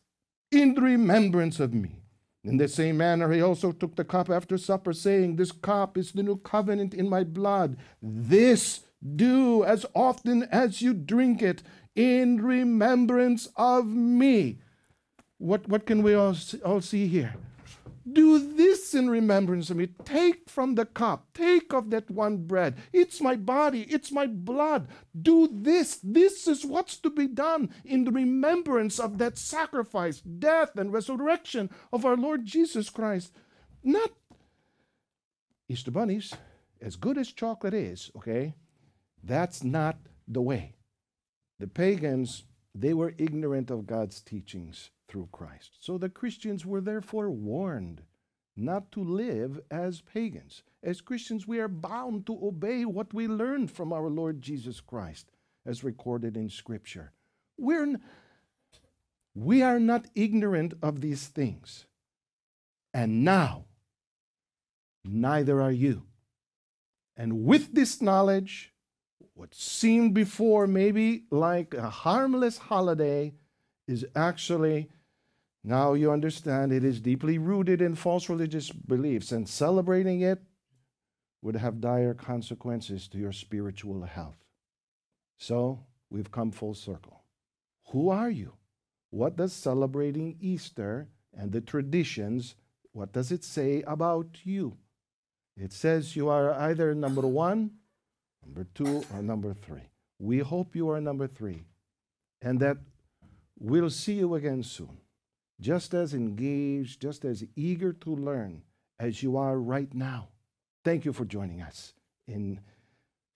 in 0.51 0.73
remembrance 0.73 1.59
of 1.59 1.71
me. 1.71 2.01
In 2.45 2.57
the 2.57 2.67
same 2.67 2.97
manner, 2.97 3.31
he 3.31 3.41
also 3.41 3.71
took 3.71 3.95
the 3.95 4.05
cup 4.05 4.29
after 4.29 4.57
supper, 4.57 4.93
saying, 4.93 5.35
This 5.35 5.51
cup 5.51 5.97
is 5.97 6.11
the 6.11 6.21
new 6.21 6.37
covenant 6.37 6.93
in 6.93 7.09
my 7.09 7.23
blood. 7.23 7.75
This 8.01 8.81
do 9.15 9.63
as 9.63 9.85
often 9.95 10.43
as 10.51 10.81
you 10.81 10.93
drink 10.93 11.41
it 11.41 11.63
in 11.95 12.41
remembrance 12.41 13.47
of 13.55 13.87
me. 13.87 14.59
What, 15.39 15.67
what 15.67 15.87
can 15.87 16.03
we 16.03 16.13
all, 16.13 16.35
all 16.63 16.81
see 16.81 17.07
here? 17.07 17.35
Do 18.11 18.37
this 18.55 18.93
in 18.93 19.09
remembrance 19.09 19.71
of 19.71 19.77
me. 19.77 19.87
Take 20.05 20.47
from 20.47 20.75
the 20.75 20.85
cup, 20.85 21.27
take 21.33 21.73
of 21.73 21.89
that 21.89 22.09
one 22.11 22.37
bread. 22.45 22.77
It's 22.93 23.19
my 23.19 23.35
body, 23.35 23.81
it's 23.89 24.11
my 24.11 24.27
blood. 24.27 24.89
Do 25.19 25.49
this. 25.51 25.99
This 26.03 26.47
is 26.47 26.63
what's 26.63 26.97
to 26.97 27.09
be 27.09 27.27
done 27.27 27.73
in 27.83 28.03
the 28.03 28.11
remembrance 28.11 28.99
of 28.99 29.17
that 29.17 29.39
sacrifice, 29.39 30.21
death, 30.21 30.77
and 30.77 30.93
resurrection 30.93 31.71
of 31.91 32.05
our 32.05 32.15
Lord 32.15 32.45
Jesus 32.45 32.91
Christ. 32.91 33.31
Not 33.83 34.11
Easter 35.67 35.89
bunnies, 35.89 36.31
as 36.79 36.95
good 36.95 37.17
as 37.17 37.31
chocolate 37.31 37.73
is, 37.73 38.11
okay? 38.15 38.53
That's 39.23 39.63
not 39.63 39.97
the 40.27 40.41
way. 40.41 40.75
The 41.59 41.67
pagans, 41.67 42.43
they 42.75 42.93
were 42.93 43.15
ignorant 43.17 43.71
of 43.71 43.87
God's 43.87 44.21
teachings 44.21 44.91
through 45.07 45.29
Christ. 45.31 45.77
So 45.79 45.97
the 45.97 46.09
Christians 46.09 46.65
were 46.65 46.81
therefore 46.81 47.29
warned 47.29 48.01
not 48.55 48.91
to 48.93 49.03
live 49.03 49.59
as 49.69 50.01
pagans. 50.01 50.63
As 50.81 51.01
Christians, 51.01 51.47
we 51.47 51.59
are 51.59 51.67
bound 51.67 52.25
to 52.27 52.39
obey 52.41 52.85
what 52.85 53.13
we 53.13 53.27
learned 53.27 53.71
from 53.71 53.91
our 53.91 54.09
Lord 54.09 54.41
Jesus 54.41 54.79
Christ, 54.79 55.31
as 55.65 55.83
recorded 55.83 56.37
in 56.37 56.49
Scripture. 56.49 57.11
We're, 57.57 57.99
we 59.33 59.61
are 59.61 59.79
not 59.79 60.07
ignorant 60.15 60.73
of 60.81 61.01
these 61.01 61.27
things. 61.27 61.85
And 62.93 63.25
now, 63.25 63.65
neither 65.03 65.61
are 65.61 65.71
you. 65.71 66.03
And 67.17 67.45
with 67.45 67.73
this 67.73 68.01
knowledge, 68.01 68.73
what 69.33 69.53
seemed 69.53 70.13
before 70.13 70.65
maybe 70.65 71.23
like 71.29 71.73
a 71.73 71.89
harmless 71.89 72.57
holiday 72.57 73.33
is 73.87 74.05
actually 74.15 74.89
now 75.63 75.93
you 75.93 76.11
understand 76.11 76.71
it 76.71 76.83
is 76.83 77.01
deeply 77.01 77.39
rooted 77.39 77.81
in 77.81 77.95
false 77.95 78.29
religious 78.29 78.69
beliefs, 78.69 79.31
and 79.31 79.49
celebrating 79.49 80.21
it 80.21 80.39
would 81.41 81.55
have 81.55 81.81
dire 81.81 82.13
consequences 82.13 83.07
to 83.07 83.17
your 83.17 83.31
spiritual 83.31 84.03
health. 84.03 84.37
So 85.37 85.79
we've 86.11 86.31
come 86.31 86.51
full 86.51 86.75
circle. 86.75 87.23
Who 87.91 88.09
are 88.09 88.29
you? 88.29 88.53
What 89.09 89.37
does 89.37 89.53
celebrating 89.53 90.37
Easter 90.39 91.07
and 91.33 91.51
the 91.51 91.61
traditions, 91.61 92.55
what 92.91 93.11
does 93.11 93.31
it 93.31 93.43
say 93.43 93.81
about 93.87 94.39
you? 94.43 94.77
It 95.57 95.73
says 95.73 96.15
you 96.15 96.29
are 96.29 96.53
either 96.53 96.93
number 96.93 97.21
one, 97.21 97.71
number 98.45 98.67
two, 98.75 99.03
or 99.13 99.21
number 99.21 99.53
three. 99.53 99.89
We 100.19 100.39
hope 100.39 100.75
you 100.75 100.89
are 100.89 101.01
number 101.01 101.27
three 101.27 101.63
and 102.41 102.59
that 102.59 102.77
we'll 103.59 103.89
see 103.89 104.13
you 104.13 104.35
again 104.35 104.63
soon, 104.63 104.97
just 105.59 105.93
as 105.93 106.13
engaged, 106.13 107.01
just 107.01 107.25
as 107.25 107.43
eager 107.55 107.93
to 107.93 108.15
learn 108.15 108.63
as 108.99 109.23
you 109.23 109.37
are 109.37 109.57
right 109.59 109.93
now. 109.93 110.29
Thank 110.83 111.05
you 111.05 111.13
for 111.13 111.25
joining 111.25 111.61
us 111.61 111.93
in 112.27 112.59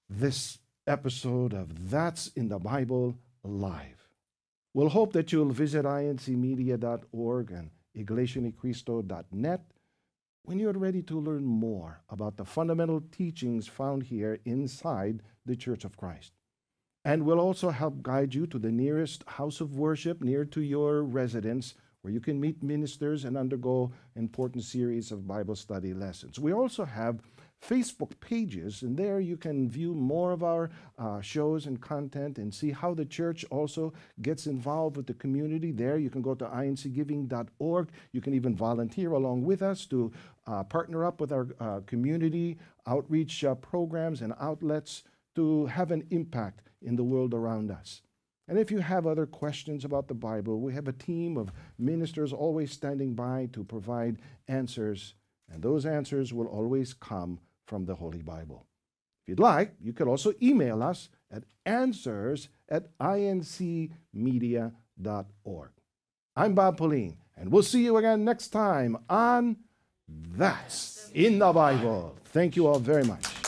this 0.10 0.60
episode 0.88 1.54
of 1.54 1.90
That's 1.90 2.28
in 2.30 2.50
the 2.50 2.60
Bible 2.60 3.18
Live. 3.44 4.10
We'll 4.74 4.90
hope 4.90 5.14
that 5.14 5.32
you'll 5.32 5.52
visit 5.52 5.86
incmedia.org 5.86 7.52
and 7.52 7.72
iglesianicristo.net 7.98 9.62
when 10.44 10.60
you're 10.60 10.74
ready 10.74 11.02
to 11.04 11.20
learn 11.20 11.46
more 11.46 12.02
about 12.10 12.38
the 12.38 12.46
fundamental 12.46 13.02
teachings 13.12 13.68
found 13.68 14.04
here 14.04 14.40
inside 14.46 15.22
the 15.46 15.56
Church 15.56 15.86
of 15.86 15.98
Christ. 15.98 16.34
And 17.10 17.26
we'll 17.26 17.40
also 17.40 17.72
help 17.72 18.04
guide 18.04 18.36
you 18.36 18.46
to 18.46 18.60
the 18.60 18.72
nearest 18.72 19.24
house 19.26 19.62
of 19.62 19.80
worship 19.80 20.22
near 20.22 20.46
to 20.46 20.62
your 20.62 21.02
residence 21.02 21.74
where 22.04 22.14
you 22.14 22.20
can 22.20 22.40
meet 22.40 22.62
ministers 22.62 23.26
and 23.26 23.36
undergo 23.36 23.92
important 24.16 24.64
series 24.64 25.12
of 25.12 25.28
Bible 25.28 25.56
study 25.56 25.96
lessons. 25.96 26.38
We 26.38 26.54
also 26.54 26.86
have 26.86 27.24
Facebook 27.64 28.12
pages, 28.20 28.84
and 28.84 28.96
there 28.96 29.20
you 29.20 29.38
can 29.38 29.68
view 29.68 29.96
more 29.96 30.32
of 30.32 30.44
our 30.44 30.70
uh, 31.00 31.20
shows 31.20 31.66
and 31.66 31.82
content 31.82 32.38
and 32.38 32.54
see 32.54 32.70
how 32.70 32.94
the 32.94 33.06
church 33.06 33.44
also 33.50 33.92
gets 34.22 34.46
involved 34.46 34.96
with 34.96 35.08
the 35.08 35.16
community. 35.16 35.72
There 35.72 35.98
you 35.98 36.12
can 36.12 36.22
go 36.22 36.36
to 36.36 36.46
incgiving.org. 36.46 37.90
You 38.12 38.22
can 38.22 38.36
even 38.36 38.56
volunteer 38.56 39.14
along 39.14 39.46
with 39.46 39.64
us 39.64 39.88
to 39.88 40.12
uh, 40.46 40.64
partner 40.66 41.04
up 41.06 41.20
with 41.20 41.32
our 41.32 41.48
uh, 41.60 41.80
community 41.88 42.60
outreach 42.86 43.44
uh, 43.44 43.56
programs 43.56 44.22
and 44.22 44.36
outlets 44.40 45.06
to 45.34 45.66
have 45.66 45.90
an 45.90 46.06
impact 46.12 46.69
in 46.82 46.96
the 46.96 47.04
world 47.04 47.34
around 47.34 47.72
us. 47.72 48.02
And 48.48 48.58
if 48.58 48.72
you 48.72 48.80
have 48.80 49.06
other 49.06 49.28
questions 49.28 49.86
about 49.86 50.08
the 50.08 50.16
Bible, 50.16 50.60
we 50.60 50.74
have 50.74 50.88
a 50.88 50.94
team 50.94 51.38
of 51.38 51.52
ministers 51.78 52.34
always 52.34 52.72
standing 52.72 53.14
by 53.14 53.48
to 53.54 53.64
provide 53.64 54.18
answers, 54.48 55.14
and 55.52 55.62
those 55.62 55.86
answers 55.86 56.34
will 56.34 56.48
always 56.48 56.94
come 56.94 57.40
from 57.68 57.86
the 57.86 57.94
Holy 57.94 58.24
Bible. 58.24 58.66
If 59.22 59.30
you'd 59.30 59.40
like, 59.40 59.76
you 59.80 59.94
could 59.94 60.08
also 60.08 60.34
email 60.42 60.82
us 60.82 61.10
at 61.32 61.44
answers 61.64 62.50
at 62.68 62.98
incmedia.org. 62.98 64.72
I'm 66.36 66.56
Bob 66.56 66.78
Pauline, 66.78 67.18
and 67.38 67.52
we'll 67.52 67.62
see 67.62 67.84
you 67.84 67.98
again 67.98 68.26
next 68.26 68.48
time 68.48 68.98
on 69.08 69.58
That's 70.08 71.12
in 71.14 71.38
the 71.38 71.54
Bible. 71.54 72.18
Thank 72.26 72.56
you 72.56 72.66
all 72.66 72.80
very 72.80 73.04
much. 73.04 73.39